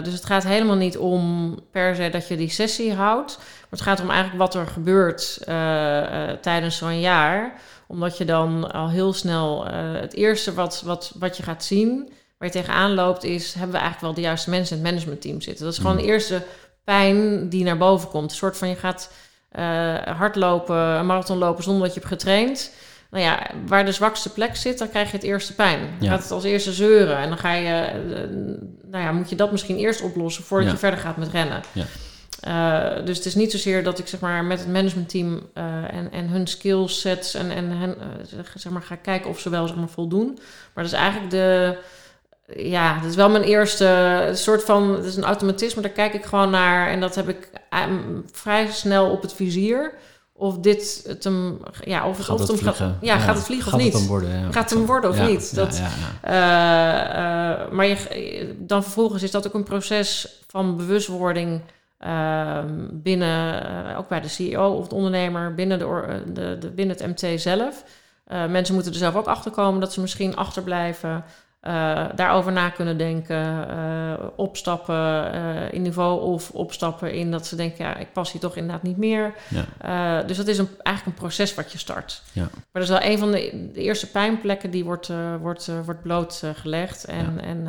[0.03, 3.39] dus het gaat helemaal niet om per se dat je die sessie houdt.
[3.69, 7.53] Maar het gaat om eigenlijk wat er gebeurt uh, uh, tijdens zo'n jaar.
[7.87, 9.65] Omdat je dan al heel snel
[10.01, 13.77] het eerste wat, wat, wat je gaat zien, waar je tegenaan loopt, is: hebben we
[13.77, 15.63] eigenlijk wel de juiste mensen in het managementteam zitten?
[15.65, 16.41] Dat is gewoon de eerste
[16.83, 18.31] pijn die naar boven komt.
[18.31, 19.11] Een soort van je gaat
[20.17, 22.71] hardlopen, een marathon lopen zonder dat je hebt getraind
[23.11, 25.79] nou ja, waar de zwakste plek zit, dan krijg je het eerste pijn.
[25.79, 26.09] Dan Ja.
[26.11, 27.17] gaat het als eerste zeuren.
[27.17, 27.97] En dan ga je, eh,
[28.91, 30.73] nou ja, moet je dat misschien eerst oplossen voordat Ja.
[30.73, 31.61] je verder gaat met rennen.
[31.71, 31.85] Ja.
[32.39, 36.11] Eh, dus het is niet zozeer dat ik zeg maar met het managementteam eh, en,
[36.11, 38.07] en hun skillsets en, en hen, eh,
[38.55, 40.25] zeg- maar, ga kijken of ze wel zeg maar, voldoen.
[40.73, 41.77] Maar dat is eigenlijk de.
[42.55, 44.89] Ja, dat is wel mijn eerste soort van.
[44.95, 46.87] Het is een automatisme, daar kijk ik gewoon naar.
[46.89, 47.79] En dat heb ik eh,
[48.31, 49.93] vrij snel op het vizier.
[50.33, 51.59] Of dit het hem.
[51.83, 53.93] Ja, of het, Gaat of het hem gaat- ja, gaat het vliegen Gaat of niet?
[53.93, 54.29] het worden?
[54.29, 54.51] Ja.
[54.51, 55.55] Gaat het hem worden of niet?
[55.55, 55.81] Dat,
[57.71, 61.61] maar je, dan vervolgens is dat ook een proces van bewustwording
[61.97, 66.69] ehm, binnen, eh, ook bij de CEO of de ondernemer, binnen, de, eh, de, de,
[66.69, 67.83] binnen het MT zelf.
[68.25, 71.23] Eh, mensen moeten er zelf ook achter komen dat ze misschien achterblijven.
[72.15, 73.67] daarover na kunnen denken,
[74.35, 75.31] opstappen
[75.71, 78.97] in niveau of opstappen in dat ze denken, ja, ik pas hier toch inderdaad niet
[78.97, 79.33] meer.
[79.47, 80.23] Ja.
[80.23, 82.21] Dus dat is een, eigenlijk een proces wat je start.
[82.31, 82.41] Ja.
[82.41, 87.05] Maar dat is wel een van de, de eerste pijnplekken die wordt, wordt, wordt blootgelegd.
[87.05, 87.41] en, Ja.
[87.41, 87.67] en,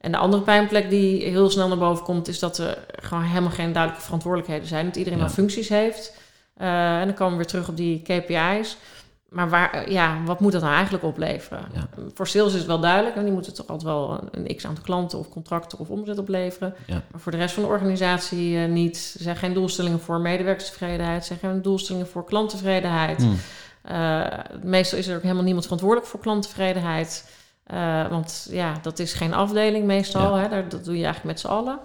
[0.00, 3.50] en de andere pijnplek die heel snel naar boven komt, is dat er gewoon helemaal
[3.50, 4.86] geen duidelijke verantwoordelijkheden zijn.
[4.86, 5.24] Dat iedereen Ja.
[5.24, 6.16] wel functies heeft.
[6.56, 8.76] Eh, en dan komen we weer terug op die KPI's.
[9.28, 11.64] Maar waar, eh, ja, wat moet dat nou eigenlijk opleveren?
[11.72, 11.88] Ja.
[12.14, 13.16] Voor sales is het wel duidelijk.
[13.16, 16.74] En die moeten toch altijd wel een x-aantal klanten of contracten of omzet opleveren.
[16.86, 17.02] Ja.
[17.10, 19.14] Maar voor de rest van de organisatie eh, niet.
[19.16, 21.20] Er zijn geen doelstellingen voor medewerkerstevredenheid.
[21.20, 23.22] Er zijn geen doelstellingen voor klanttevredenheid.
[23.22, 23.28] Hm.
[23.92, 24.26] Uh,
[24.62, 27.24] meestal is er ook helemaal niemand verantwoordelijk voor klanttevredenheid.
[27.72, 30.36] Uh, want ja, dat is geen afdeling meestal.
[30.36, 30.42] Ja.
[30.42, 30.48] Hè?
[30.48, 31.78] Daar, dat doe je eigenlijk met z'n allen.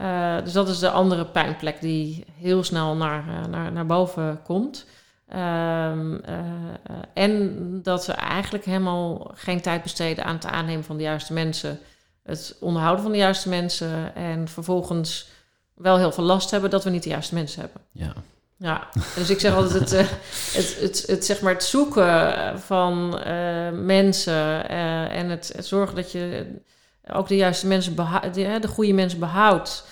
[0.00, 4.40] Uh, dus dat is de andere pijnplek die heel snel naar, uh, naar, naar boven
[4.42, 4.86] komt.
[5.34, 6.20] Um,
[7.14, 11.78] en dat we eigenlijk helemaal geen tijd besteden aan het aannemen van de juiste mensen.
[12.22, 14.14] Het onderhouden van de juiste mensen.
[14.14, 15.28] En vervolgens
[15.74, 17.80] wel heel veel last hebben dat we niet de juiste mensen hebben.
[17.92, 18.12] Ja.
[18.58, 19.98] Ja, dus ik zeg altijd het, uh,
[20.52, 26.12] het, het, het, zeg maar het zoeken van uh, mensen uh, en het, zorgen dat
[26.12, 26.46] je
[27.12, 27.96] ook de juiste mensen,
[28.32, 29.86] de, de goede mensen behoudt.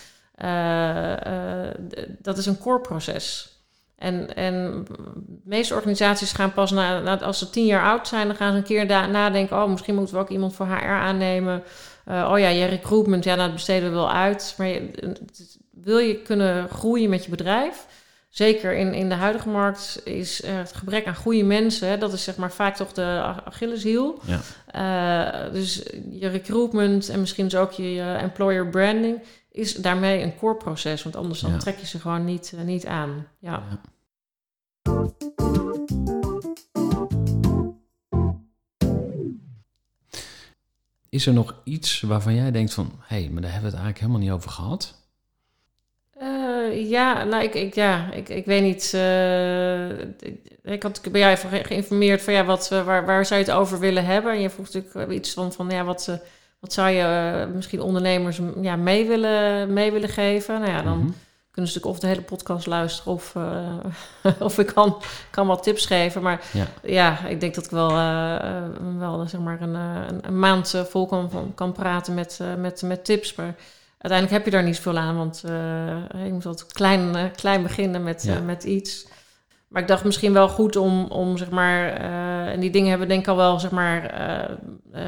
[2.19, 3.53] dat is een core proces.
[3.99, 4.85] En, en
[5.27, 8.53] de meeste organisaties gaan pas na, na, als ze tien jaar oud zijn, dan gaan
[8.53, 11.62] ze een keer nadenken: oh, misschien moeten we ook iemand voor HR aannemen.
[12.07, 14.55] oh ja, je recruitment, ja, nou, dat besteden we wel uit.
[14.59, 14.81] Maar
[15.71, 17.87] wil je kunnen groeien met je bedrijf?
[18.35, 22.12] Zeker in, in de huidige markt is uh, het gebrek aan goede mensen, hè, dat
[22.12, 24.20] is zeg maar vaak toch de Achilleshiel.
[24.24, 24.41] Ja.
[25.47, 30.57] Uh, dus je recruitment en misschien dus ook je employer branding is daarmee een core
[30.57, 31.59] proces, want anders dan Ja.
[31.59, 33.26] trek je ze gewoon niet, uh, niet aan.
[33.39, 33.62] Ja.
[33.70, 33.80] Ja.
[41.09, 42.93] Is er nog iets waarvan jij denkt van...
[43.01, 45.04] hé, hey, maar daar hebben we het eigenlijk helemaal niet over gehad?
[46.75, 48.93] Ja, nou, ik, ik, ja, ik, ik weet niet.
[48.95, 49.89] Uh,
[50.64, 53.47] ik had bij jou even ge geïnformeerd van ja, wat, uh, waar, waar zou je
[53.47, 54.33] het over willen hebben?
[54.33, 56.18] En je vroeg natuurlijk iets van, van ja, wat,
[56.61, 60.61] wat zou je misschien ondernemers ja, mee, willen, mee willen geven?
[60.61, 61.11] Nou ja, dan Mhm.
[61.51, 63.35] kunnen ze natuurlijk of de hele podcast luisteren of,
[64.49, 66.22] of ik kan, kan wat tips geven.
[66.22, 66.66] Maar Ja.
[66.83, 67.89] ja, ik denk dat ik wel,
[68.99, 73.35] wel zeg maar een, een, een maand vol kan, kan praten met, met, met tips.
[73.35, 73.55] Maar
[74.05, 75.53] uiteindelijk heb je daar niet zoveel aan, want uh,
[76.25, 78.35] je moet altijd klein, uh, klein beginnen met, Ja.
[78.37, 79.07] uh, met iets.
[79.69, 83.09] Maar ik dacht misschien wel goed om, om zeg maar, eh, en die dingen hebben
[83.09, 84.03] denk ik al wel, zeg maar,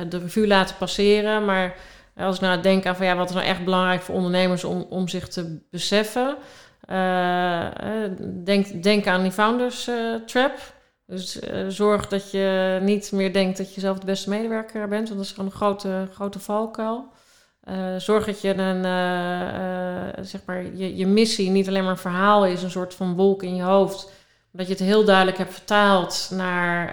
[0.09, 1.45] de revue laten passeren.
[1.45, 1.75] Maar
[2.17, 4.87] als ik nou denk aan van ja, wat is nou echt belangrijk voor ondernemers om,
[4.89, 6.37] om zich te beseffen.
[6.87, 7.65] eh,
[8.45, 9.91] denk, denk aan die founders
[10.27, 10.53] trap.
[11.07, 11.39] Dus
[11.69, 15.29] zorg dat je niet meer denkt dat je zelf de beste medewerker bent, want dat
[15.29, 17.09] is gewoon een grote, grote valkuil.
[17.69, 21.93] Uh, zorg dat je een, uh, uh, zeg maar, je, je missie niet alleen maar
[21.93, 24.11] een verhaal is, een soort van wolk in je hoofd.
[24.53, 26.93] Dat je het heel duidelijk hebt vertaald naar,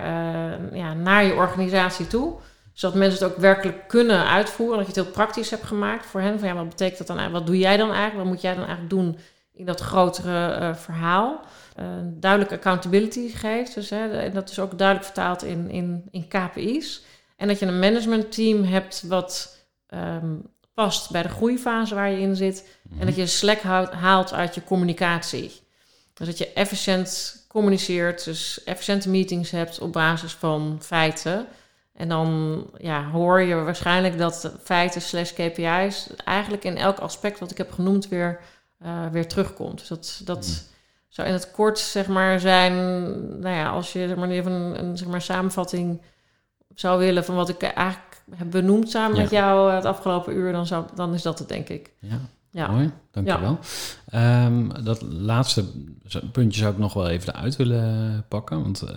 [0.75, 2.35] ja, naar je organisatie toe.
[2.73, 4.77] Zodat mensen het ook werkelijk kunnen uitvoeren.
[4.77, 6.39] Dat je het heel praktisch hebt gemaakt voor hen.
[6.39, 7.45] Van ja, wat betekent dat dan eigenlijk?
[7.45, 8.23] Wat doe jij dan eigenlijk?
[8.23, 9.17] Wat moet jij dan eigenlijk doen
[9.53, 11.45] in dat grotere eh, verhaal.
[11.79, 13.75] Uh, duidelijk accountability geeft.
[13.75, 17.03] Dus, hè, en dat is ook duidelijk vertaald in, in, in KPI's.
[17.37, 19.57] En dat je een managementteam hebt wat
[19.87, 20.35] ehm,
[20.73, 22.67] past bij de groeifase waar je in zit.
[22.99, 23.61] En dat je slack
[23.91, 25.61] haalt uit je communicatie.
[26.13, 31.47] Dus dat je efficiënt communiceert, dus efficiënte meetings hebt op basis van feiten.
[31.93, 37.51] En dan ja, hoor je waarschijnlijk dat feiten slash KPI's eigenlijk in elk aspect wat
[37.51, 38.39] ik heb genoemd weer,
[38.83, 39.77] uh, weer terugkomt.
[39.79, 40.55] Dus dat, dat hmm.
[41.09, 42.73] zou in het kort zeg maar zijn,
[43.39, 46.01] nou ja, als je zeg maar, even een, een zeg maar, samenvatting
[46.75, 48.12] zou willen van wat ik eigenlijk
[48.45, 51.91] benoemd samen met jou het afgelopen uur, dan, zou, dan is dat het denk ik.
[51.99, 52.19] Ja.
[52.51, 52.67] Ja.
[52.71, 53.59] Mooi, dankjewel.
[54.11, 54.45] Ja.
[54.45, 55.65] Um, dat laatste
[56.31, 58.61] puntje zou ik nog wel even eruit willen pakken.
[58.61, 58.95] Want uh,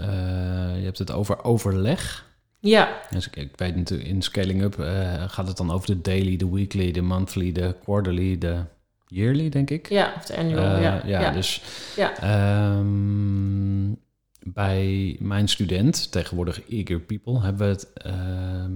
[0.78, 2.24] je hebt het over overleg.
[2.58, 2.88] Ja.
[3.10, 6.36] Dus ik, ik weet natuurlijk, in Scaling Up uh, gaat het dan over de daily,
[6.36, 8.64] de weekly, de monthly, de quarterly, de
[9.06, 9.88] yearly, denk ik.
[9.88, 11.00] Ja, of de annual, uh, ja.
[11.04, 11.30] ja.
[11.30, 11.62] dus
[11.96, 12.78] ja.
[12.78, 13.98] Um,
[14.42, 18.72] bij mijn student, tegenwoordig Eager People, hebben we het ehm,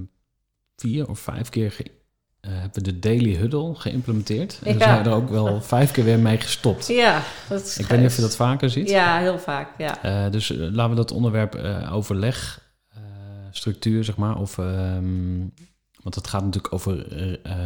[0.80, 1.76] vier of vijf keer
[2.40, 4.60] uh, hebben we de Daily Huddle geïmplementeerd.
[4.64, 4.78] En ja.
[4.78, 6.86] zijn er ook wel vijf keer weer mee gestopt.
[6.86, 8.88] Ja, dat is Ik weet niet of je dat vaker ziet.
[8.88, 10.04] Ja, heel vaak, ja.
[10.04, 11.54] Uh, dus uh, laten we dat onderwerp
[11.92, 12.68] overleg,
[13.50, 14.58] structuur, zeg maar, of...
[14.58, 15.52] Um,
[16.02, 17.06] want het gaat natuurlijk over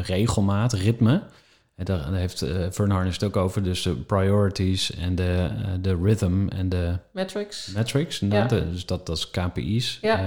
[0.03, 1.23] regelmaat, ritme.
[1.77, 3.63] En daar, daar heeft Vern Harnish het ook over.
[3.63, 5.51] Dus de priorities en de,
[5.81, 6.99] de rhythm en de...
[7.13, 7.73] Metrics.
[7.75, 8.47] Metrics, ja.
[8.47, 9.99] Dus dat, dat is KPI's.
[10.01, 10.21] Ja.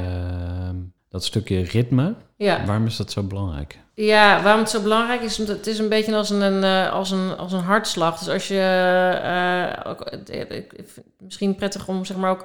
[1.10, 2.66] Dat stukje ritme, ja.
[2.66, 3.80] waarom is dat zo belangrijk?
[3.93, 7.12] Ja, waarom het zo belangrijk is, omdat het is een beetje als een, eh, als
[7.12, 8.20] een, als een hartslag.
[8.20, 8.53] Dus als je,
[9.24, 10.12] uh, ook,
[11.18, 12.41] misschien prettig om zeg maar ook,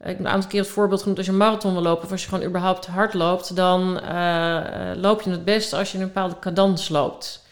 [0.00, 2.10] ik heb een aantal keer het voorbeeld genoemd, als je een marathon wil lopen of
[2.10, 6.04] als je gewoon überhaupt hard loopt, dan uh, loop je het beste als je een
[6.04, 7.44] bepaalde cadans loopt.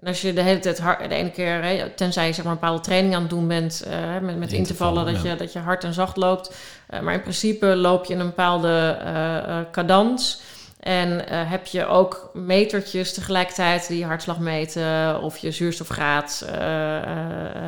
[0.00, 2.60] En als je de hele tijd hard, de ene keer, tenzij je zeg maar een
[2.60, 5.84] bepaalde training aan het doen bent uh, met, met intervallen, dat, je, dat je hard
[5.84, 6.56] en zacht loopt.
[6.90, 10.40] Uh, maar in principe loop je in een bepaalde uh, cadans.
[10.80, 16.46] En heb je ook metertjes tegelijkertijd die je hartslag meten of je zuurstofgraad,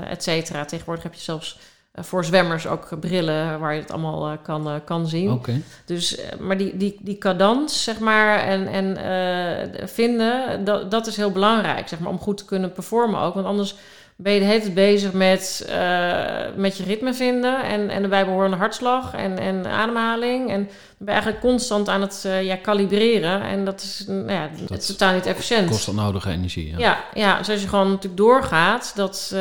[0.08, 0.64] et cetera.
[0.64, 4.68] Tegenwoordig heb je zelfs eh, voor zwemmers ook brillen waar je het allemaal uh, kan,
[4.68, 5.30] uh, kan zien.
[5.30, 5.62] Okay.
[5.84, 11.32] Dus, maar die, die, die cadans, zeg maar, en, en vinden, dat, dat is heel
[11.32, 13.34] belangrijk, zeg maar, om goed te kunnen performen ook.
[13.34, 13.74] Want anders
[14.20, 18.08] ben je de hele tijd bezig met, uh, met je ritme vinden en, en de
[18.08, 20.50] bijbehorende hartslag en, en ademhaling.
[20.50, 23.42] En dan ben je eigenlijk constant aan het uh, ja, kalibreren.
[23.42, 25.70] En dat is, nou ja, dat is totaal niet efficiënt.
[25.70, 26.68] kost nodige energie.
[26.68, 29.40] Ja, ja, ja dus als je gewoon natuurlijk doorgaat, dat, uh,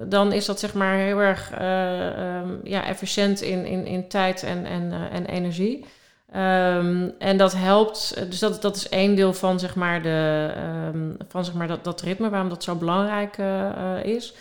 [0.00, 4.66] dan is dat zeg maar heel erg um, ja, efficiënt in, in, in tijd en,
[4.66, 5.84] en, en energie.
[6.36, 10.52] Um, en dat helpt, dus dat, dat is één deel van, zeg maar, de,
[10.94, 14.34] um, van zeg maar, dat, dat ritme, waarom dat zo belangrijk uh, is.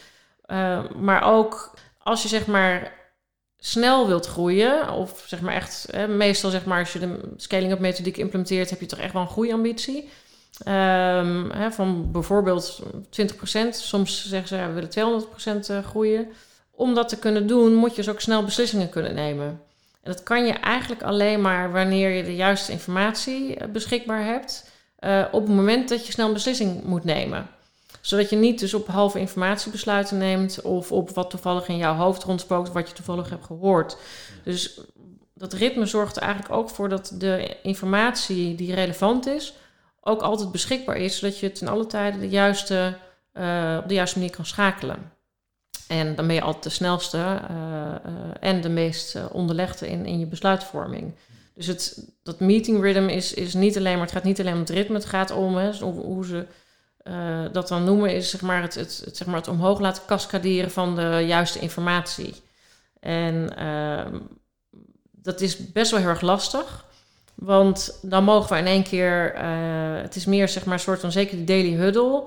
[0.47, 2.93] Uh, maar ook als je zeg maar
[3.57, 7.79] snel wilt groeien, of zeg maar echt, eh, meestal zeg maar als je de scaling-up
[7.79, 10.09] methodiek implementeert, heb je toch echt wel een groeiambitie.
[10.63, 16.27] Hè, van bijvoorbeeld 20%, soms zeggen ze we willen 200% groeien.
[16.71, 19.61] Om dat te kunnen doen, moet je dus ook snel beslissingen kunnen nemen.
[20.01, 24.69] En dat kan je eigenlijk alleen maar wanneer je de juiste informatie eh, beschikbaar hebt.
[24.99, 27.47] Uh, op het moment dat je snel een beslissing moet nemen.
[28.01, 30.61] Zodat je niet dus op halve informatie besluiten neemt.
[30.61, 32.71] Of op wat toevallig in jouw hoofd rondspookt.
[32.71, 33.97] Wat je toevallig hebt gehoord.
[34.43, 34.81] Dus
[35.33, 39.53] dat ritme zorgt er eigenlijk ook voor dat de informatie die relevant is.
[40.01, 41.19] Ook altijd beschikbaar is.
[41.19, 42.97] Zodat je in alle tijden de juiste,
[43.33, 45.11] uh, op de juiste manier kan schakelen.
[45.91, 50.05] En dan ben je altijd de snelste uh, uh, en de meest uh, onderlegde in,
[50.05, 51.13] in je besluitvorming.
[51.53, 54.59] Dus het, dat meeting rhythm is, is niet alleen maar, het gaat niet alleen om
[54.59, 56.45] het ritme, het gaat om hoe ze
[57.51, 60.95] dat dan noemen, is zeg maar het, het, zeg maar het omhoog laten cascaderen van
[60.95, 62.33] de juiste informatie.
[62.99, 64.19] En ehm,
[65.11, 66.85] dat is best wel heel erg lastig.
[67.35, 69.33] Want dan mogen we in één keer,
[70.01, 72.23] het is meer zeg maar een soort van, zeker die daily huddle,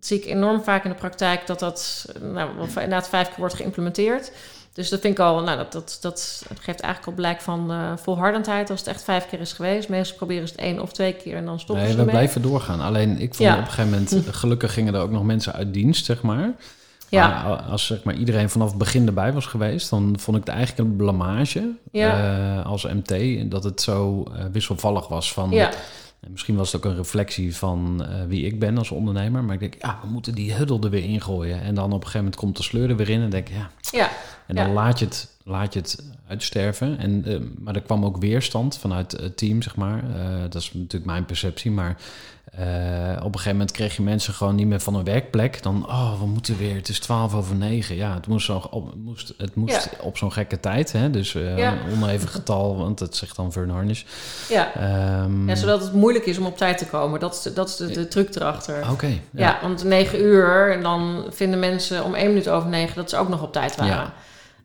[0.00, 4.32] zie ik enorm vaak in de praktijk dat dat nou, inderdaad vijf keer wordt geïmplementeerd.
[4.72, 7.92] Dus dat vind ik al, nou, dat, dat, dat geeft eigenlijk al blijk van uh,
[7.96, 9.88] volhardendheid als het echt vijf keer is geweest.
[9.88, 12.42] Meestal proberen ze het één of twee keer en dan stoppen nee, ze we blijven
[12.42, 12.80] doorgaan.
[12.80, 16.04] Alleen ik vond op een gegeven moment, gelukkig gingen er ook nog mensen uit dienst,
[16.04, 16.54] zeg maar.
[17.08, 17.28] Ja.
[17.28, 20.54] Maar als zeg maar, iedereen vanaf het begin erbij was geweest, dan vond ik het
[20.54, 22.58] eigenlijk een blamage ja.
[22.58, 23.14] uh, als MT.
[23.50, 25.50] Dat het zo uh, wisselvallig was van...
[25.50, 25.70] Ja.
[26.20, 29.44] En misschien was het ook een reflectie van uh, wie ik ben als ondernemer.
[29.44, 31.60] Maar ik denk, ja, we moeten die huddle er weer ingooien.
[31.60, 33.20] En dan op een gegeven moment komt de sleur er weer in.
[33.20, 33.70] En denk ik, ja.
[33.90, 34.10] ja.
[34.46, 34.72] En dan ja.
[34.72, 36.98] laat je het laat je het uitsterven.
[36.98, 39.98] En, eh, maar er kwam ook weerstand vanuit het team, zeg maar.
[39.98, 41.70] Eh, dat is natuurlijk mijn perceptie.
[41.70, 41.96] Maar
[42.50, 45.62] eh, op een gegeven moment kreeg je mensen gewoon niet meer van een werkplek.
[45.62, 47.96] Dan, oh, we moeten weer, het is twaalf over negen.
[47.96, 50.92] Ja, het moest, zo, op, moest, het moest op zo'n gekke tijd.
[50.92, 51.10] Hè?
[51.10, 51.72] Dus eh Ja.
[51.72, 54.02] een oneven getal, want dat zegt dan Vern Harnish.
[54.48, 54.74] Ja.
[54.74, 57.20] Ehm, ja, zodat het moeilijk is om op tijd te komen.
[57.20, 58.90] Dat is de, dat is de, de truc erachter.
[58.90, 59.18] Oké, ja.
[59.32, 59.58] ja.
[59.62, 63.28] want negen uur, en dan vinden mensen om één minuut over negen dat ze ook
[63.28, 64.12] nog op tijd waren.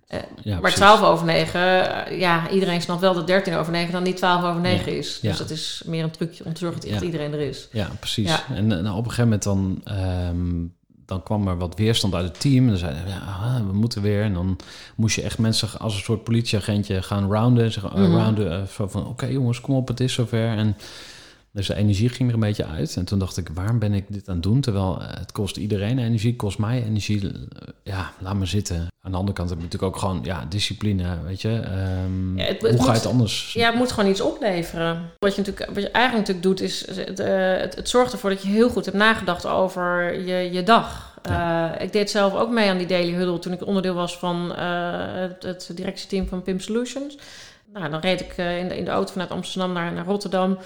[0.07, 0.79] Ja, maar precies.
[0.79, 4.43] 12 over 9, eh, ja, iedereen snapt wel dat 13 over 9 dan niet 12
[4.43, 5.19] over 9 is.
[5.21, 5.37] Dus Ja.
[5.37, 7.67] dat is meer een trucje om te zorgen dat echt iedereen er is.
[7.71, 8.43] Ja, precies.
[8.55, 10.53] En eh, nou, op een gegeven moment dan, ehm,
[11.05, 12.63] dan kwam er wat weerstand uit het team.
[12.63, 14.23] En dan zeiden we, ja, ah, we moeten weer.
[14.23, 14.57] En dan
[14.95, 17.71] moest je echt mensen als een soort politieagentje gaan rounden.
[17.71, 18.15] Zeggen, eh, Mhm.
[18.15, 20.47] rounden eh, zo van, oké jongens, kom op, het is zover.
[20.57, 20.77] En
[21.55, 22.95] dus de energie ging er een beetje uit.
[22.95, 24.61] En toen dacht ik, waarom ben ik dit aan het doen?
[24.61, 27.21] Terwijl eh, het kost iedereen energie, kost mij energie.
[27.31, 27.37] Eh,
[27.83, 28.87] Ja, laat maar zitten.
[29.01, 31.49] Aan de andere kant heb je natuurlijk ook gewoon, ja, discipline, weet je.
[31.59, 33.53] Ehm, Ja, het- het hoe ga je het anders?
[33.53, 35.11] Ja, het moet gewoon iets opleveren.
[35.19, 38.29] Wat je, natuurlijk, wat je eigenlijk natuurlijk doet, is het, eh, het, het zorgt ervoor
[38.29, 41.13] dat je heel goed hebt nagedacht over je, je dag.
[41.79, 45.43] Ik deed zelf ook mee aan die Daily Huddle toen ik onderdeel was van het,
[45.43, 47.17] het directieteam van PIM Solutions.
[47.73, 50.57] Nou, dan reed ik in, de, in de auto vanuit Amsterdam naar, naar Rotterdam.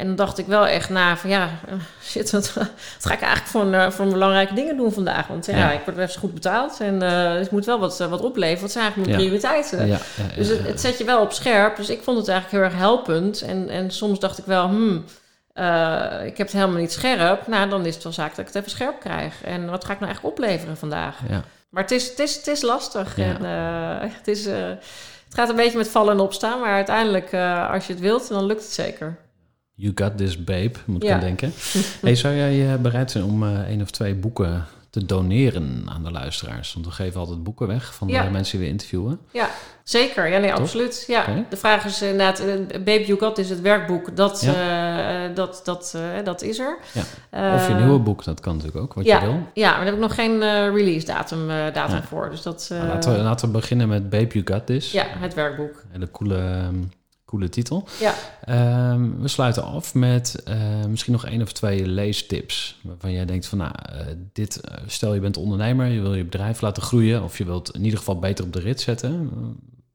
[0.00, 2.68] En dan dacht ik wel echt na van ja, eh, shit, wat, wat
[3.00, 5.26] ga ik eigenlijk voor, een, voor belangrijke dingen doen vandaag?
[5.26, 5.70] Want ja, Ja.
[5.70, 8.60] ik word best goed betaald en eh, dus ik moet wel wat, eh, wat opleveren.
[8.62, 9.38] Wat zijn eigenlijk mijn Ja.
[9.38, 9.86] prioriteiten?
[9.86, 9.98] ja,
[10.36, 11.76] Dus het, het zet je wel op scherp.
[11.76, 13.42] Dus ik vond het eigenlijk heel erg helpend.
[13.42, 15.04] En, en soms dacht ik wel, hmm,
[15.52, 17.46] eh, ik heb het helemaal niet scherp.
[17.46, 19.42] Nou, dan is het wel zaak dat ik het even scherp krijg.
[19.44, 21.16] En wat ga ik nou echt opleveren vandaag?
[21.70, 23.18] Maar het is, het is, het is lastig.
[23.18, 24.54] En, eh, het, is, eh,
[25.24, 26.60] het gaat een beetje met vallen en opstaan.
[26.60, 29.16] Maar uiteindelijk, eh, als je het wilt, dan lukt het zeker.
[29.80, 31.14] You got this, babe, moet ik Ja.
[31.14, 31.52] aan denken.
[32.02, 36.02] hey, zou jij eh, bereid zijn om eh één of twee boeken te doneren aan
[36.04, 36.72] de luisteraars?
[36.74, 38.24] Want we geven altijd boeken weg van Ja.
[38.24, 39.18] de mensen die we interviewen.
[39.30, 39.48] Ja,
[39.84, 40.28] zeker.
[40.28, 41.04] Ja, nee, absoluut.
[41.06, 41.44] Ja.
[41.50, 42.54] De vraag is inderdaad, eh,
[42.84, 44.16] Baby You Got is het werkboek.
[44.16, 45.28] Dat, Ja.
[45.28, 46.78] dat, dat, dat is er.
[46.92, 47.54] Ja.
[47.54, 49.20] Of je nieuwe boek, dat kan natuurlijk ook, wat ja.
[49.20, 49.40] je wil.
[49.54, 50.40] Ja, maar daar heb ik nog geen
[50.74, 52.30] release datum, datum voor.
[52.30, 54.92] Dus dat, Nou, laten, we, laten we beginnen met Babe You Got This.
[54.92, 55.82] ja, het werkboek.
[55.90, 56.74] Hele coole, ehm,
[57.30, 57.88] coole titel.
[58.00, 58.14] Ja.
[58.44, 60.56] Ehm, we sluiten af met eh,
[60.88, 62.78] misschien nog één of twee leestips.
[62.82, 66.24] Waarvan jij denkt van, nou, eh, dit, eh, stel je bent ondernemer, je wil je
[66.24, 67.22] bedrijf laten groeien.
[67.22, 69.30] Of je wilt in ieder geval beter op de rit zetten.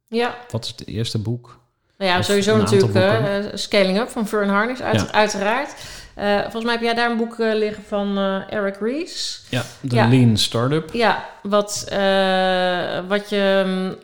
[0.08, 1.60] Ja, wat is het eerste boek?
[1.98, 5.12] nou ja, Of sowieso natuurlijk Scaling Up van Fern Harnish, uit, Ja.
[5.12, 5.76] uiteraard.
[6.16, 9.42] Eh, volgens mij heb jij daar een boek eh, liggen van eh, Eric Ries.
[9.50, 10.08] Ja, de Ja.
[10.08, 10.94] Lean Startup.
[10.94, 11.86] Ja, wat,
[13.08, 13.98] wat je mm,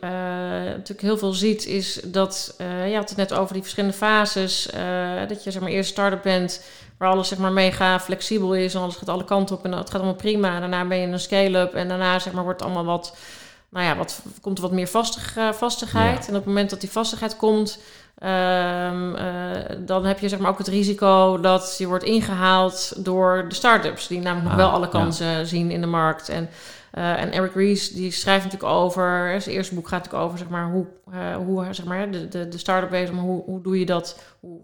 [0.66, 2.54] natuurlijk heel veel ziet is dat...
[2.88, 4.68] je had het net over die verschillende fases.
[5.28, 6.64] dat je zeg maar eerst start-up bent
[6.98, 8.74] waar alles zeg maar mega flexibel is.
[8.74, 10.60] En alles gaat alle kanten op en het gaat allemaal prima.
[10.60, 13.16] Daarna ben je een scale-up en daarna zeg maar wordt het allemaal wat...
[13.72, 16.18] Nou ja, wat, komt er wat meer vastig, eh, vastigheid.
[16.18, 16.28] Ja.
[16.28, 17.78] En op het moment dat die vastigheid komt...
[18.18, 23.44] ehm, eh, dan heb je zeg maar ook het risico dat je wordt ingehaald door
[23.48, 24.06] de start-ups.
[24.06, 24.90] Die namelijk nog Ah, wel alle ja.
[24.90, 26.28] kansen zien in de markt.
[26.28, 26.48] En
[26.90, 30.48] eh, en Eric Ries die schrijft natuurlijk over, zijn eerste boek gaat natuurlijk over zeg
[30.48, 30.86] maar, hoe,
[31.44, 34.22] hoe zeg maar, de, de, de start-up wezen, maar hoe, hoe doe je dat?
[34.40, 34.60] Hoe,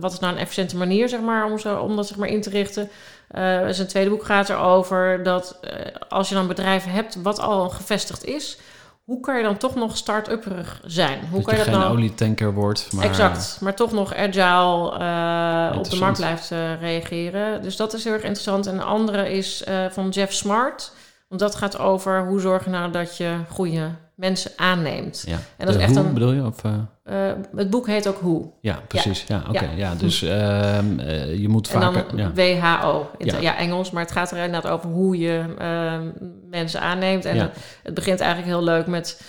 [0.00, 2.40] wat is nou een efficiënte manier zeg maar, om, zo, om dat zeg maar, in
[2.40, 2.88] te richten?
[3.32, 5.70] Eh, zijn tweede boek gaat erover dat eh,
[6.08, 8.58] als je dan een bedrijf hebt wat al gevestigd is,
[9.04, 11.20] hoe kan je dan toch nog start-upperig zijn?
[11.30, 11.96] Hoe dat kan je je dat geen nou...
[11.96, 12.92] olietanker wordt.
[12.92, 17.62] Maar, Exact, maar toch nog agile eh, op de markt blijft reageren.
[17.62, 18.66] Dus dat is heel erg interessant.
[18.66, 20.92] En de andere is van Jeff Smart.
[21.28, 23.90] Want dat gaat over hoe zorg je nou dat je goede
[24.28, 25.22] mensen aanneemt.
[25.26, 25.32] Ja.
[25.56, 26.44] En dat De is echt hoe, een- bedoel je?
[26.44, 26.72] Of, eh,
[27.04, 28.50] Eh, het boek heet ook Hoe.
[28.60, 29.24] ja, precies.
[29.28, 29.64] Ja, oké.
[29.64, 29.70] Ja.
[29.76, 29.94] Ja.
[29.94, 31.94] dus ehm, eh, je moet En dan.
[32.16, 32.32] Ja.
[32.34, 33.10] WHO.
[33.18, 33.56] In het- Ja.
[33.56, 33.90] Engels.
[33.90, 36.08] Maar het gaat er inderdaad over hoe je ehm,
[36.50, 37.24] mensen aanneemt.
[37.24, 37.50] En
[37.82, 39.22] het, begint eigenlijk heel leuk met...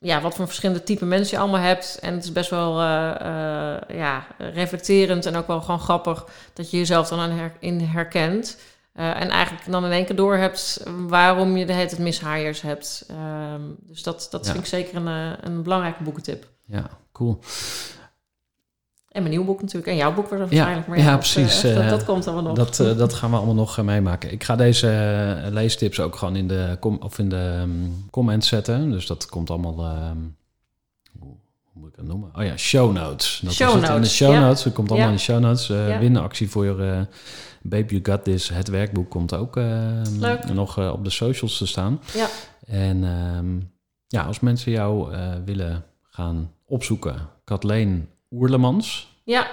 [0.00, 1.98] Ja, wat voor verschillende type mensen je allemaal hebt.
[2.02, 2.80] En het is best wel
[3.88, 6.24] ja, reflecterend en ook wel gewoon grappig...
[6.54, 8.58] dat je jezelf dan aan her- in herkent.
[9.00, 12.60] Eh, en eigenlijk dan in één keer door hebt waarom je de hele tijd mishires
[12.60, 13.04] hebt.
[13.08, 14.52] Ehm, dus dat, dat Ja.
[14.52, 16.46] vind ik zeker een, eh, een belangrijke boekentip.
[16.66, 17.38] ja, cool.
[19.08, 19.86] En mijn nieuw boek natuurlijk.
[19.86, 20.86] En jouw boek wordt Ja, waarschijnlijk.
[20.86, 22.66] Maar ja, dat, precies, eh, dat, eh, dat komt allemaal nog.
[22.68, 24.32] Dat, dat gaan we allemaal nog meemaken.
[24.32, 27.70] Ik ga deze leestips ook gewoon in de, com of in de ehm,
[28.10, 28.90] comments zetten.
[28.90, 29.84] Dus dat komt allemaal...
[29.84, 30.16] ehm,
[31.80, 32.30] moet ik dat noemen?
[32.36, 33.40] Oh ja, show notes.
[33.42, 33.76] Dat Show het.
[33.76, 34.40] In de notes, show ja.
[34.40, 34.62] notes.
[34.62, 35.12] Dat komt allemaal Ja.
[35.12, 35.70] in de show notes.
[35.70, 35.98] Eh Ja.
[35.98, 37.00] Winactie voor eh
[37.62, 38.48] Babe You Got This.
[38.48, 39.56] Het werkboek komt ook
[40.18, 40.52] Leuk.
[40.52, 42.00] nog eh, op de socials te staan.
[42.14, 42.26] Ja.
[42.66, 43.60] En ehm,
[44.06, 47.28] ja, als mensen jou eh, willen gaan opzoeken.
[47.44, 49.08] Kathleen Oerlemans.
[49.24, 49.46] Ja,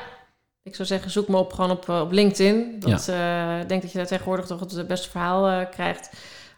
[0.63, 2.75] ik zou zeggen, zoek me op gewoon op, eh, op LinkedIn.
[2.79, 6.09] Dat, eh, ik denk dat je daar tegenwoordig toch het beste verhaal eh, krijgt.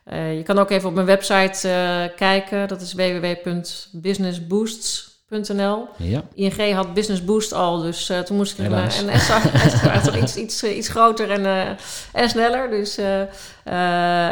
[0.03, 2.67] Eh, je kan ook even op mijn website eh, kijken.
[2.67, 2.93] Dat is
[5.97, 6.21] Ja.
[6.33, 8.99] ING had Business Boost al, dus eh, toen moest ik Helaas.
[8.99, 11.69] een extra, extra iets, iets, eh, iets groter en, eh,
[12.13, 12.69] en sneller.
[12.69, 13.21] Dus eh,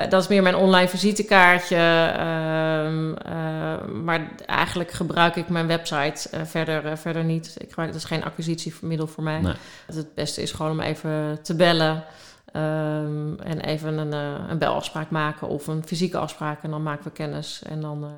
[0.01, 1.75] eh, dat is meer mijn online visitekaartje.
[2.17, 7.55] ehm, eh, maar eigenlijk gebruik ik mijn website eh, verder, eh, verder niet.
[7.57, 9.39] Ik gebruik, dat is geen acquisitiemiddel voor mij.
[9.39, 9.53] Nee.
[9.85, 12.03] Het beste is gewoon om even te bellen.
[12.53, 16.63] ehm, en even een, eh, een belafspraak maken of een fysieke afspraak.
[16.63, 17.61] En dan maken we kennis.
[17.69, 18.09] En dan, eh,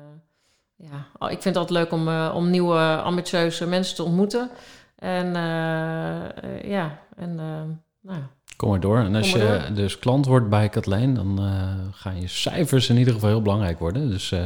[0.82, 4.50] ja, oh, ik vind het altijd leuk om, eh, om nieuwe ambitieuze mensen te ontmoeten.
[4.96, 7.62] En eh, eh, ja, en eh,
[8.00, 8.30] nou ja.
[8.60, 8.98] Kom maar door.
[8.98, 13.14] En als je dus klant wordt bij Kathleen, dan eh, gaan je cijfers in ieder
[13.14, 14.10] geval heel belangrijk worden.
[14.10, 14.40] Dus eh,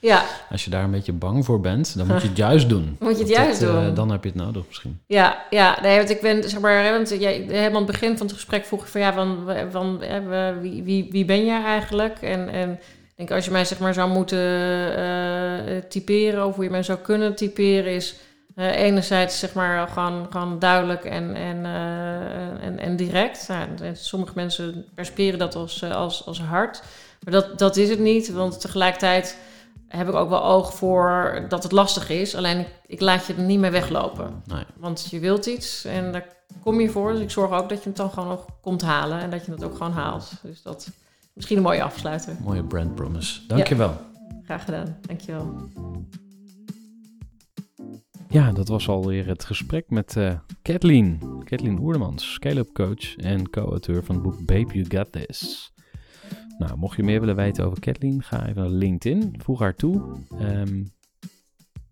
[0.00, 2.96] ja, als je daar een beetje bang voor bent, dan moet je het juist doen.
[3.00, 3.94] Moet je het juist dat, eh, doen.
[3.94, 5.00] dan heb je het nodig misschien.
[5.06, 8.26] Ja, ja, nee, want ik ben, zeg maar, want jij, helemaal aan het begin van
[8.26, 9.38] het gesprek vroeg je van, ja, van,
[9.70, 12.22] van eh, wie, wie, wie ben jij eigenlijk?
[12.22, 12.78] En, en
[13.12, 14.38] ik denk, als je mij, zeg maar, zou moeten
[14.96, 18.16] eh, typeren, of hoe je mij zou kunnen typeren, is
[18.54, 23.48] eh, enerzijds, zeg maar, gewoon, gewoon duidelijk en, en, eh, en, en direct.
[23.48, 26.82] Nou, sommige mensen persperen dat als, als, als hard,
[27.24, 29.36] maar dat, dat is het niet, want tegelijkertijd
[29.88, 32.36] heb ik ook wel oog voor dat het lastig is.
[32.36, 34.42] Alleen ik, ik laat je er niet mee weglopen.
[34.44, 34.64] Nee.
[34.76, 36.26] Want je wilt iets en daar
[36.62, 37.12] kom je voor.
[37.12, 39.20] Dus ik zorg ook dat je het dan gewoon nog komt halen.
[39.20, 40.30] En dat je het ook gewoon haalt.
[40.42, 40.88] Dus dat
[41.34, 42.36] misschien een mooie afsluiter.
[42.44, 43.46] Mooie brand promise.
[43.46, 43.96] Dankjewel.
[44.44, 44.96] Graag gedaan.
[45.06, 45.68] Dankjewel.
[48.28, 51.20] Ja, dat was alweer het gesprek met eh Kathleen.
[51.44, 55.72] Kathleen Oerlemans, scale-up coach en co-auteur van het boek Babe You Got This.
[56.58, 59.34] Nou, mocht je meer willen weten over Kathleen, ga even naar LinkedIn.
[59.38, 60.16] Voeg haar toe.
[60.38, 60.84] Ehm,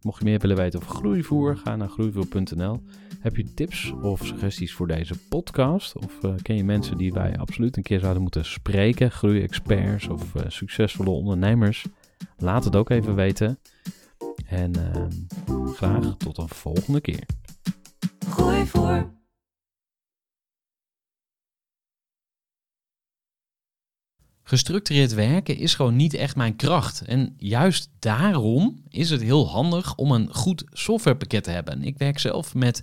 [0.03, 2.83] mocht je meer willen weten over groeivoer, ga naar groeivoer.nl.
[3.21, 5.97] Heb je tips of suggesties voor deze podcast?
[5.97, 9.11] Of eh, ken je mensen die wij absoluut een keer zouden moeten spreken?
[9.11, 11.87] Groei-experts of eh, succesvolle ondernemers?
[12.37, 13.59] Laat het ook even weten.
[14.47, 15.11] En ehm,
[15.73, 17.27] graag tot een volgende keer.
[18.29, 19.13] Gooi voor.
[24.43, 27.01] Gestructureerd werken is gewoon niet echt mijn kracht.
[27.01, 31.83] En juist daarom is het heel handig om een goed softwarepakket te hebben.
[31.83, 32.83] Ik werk zelf met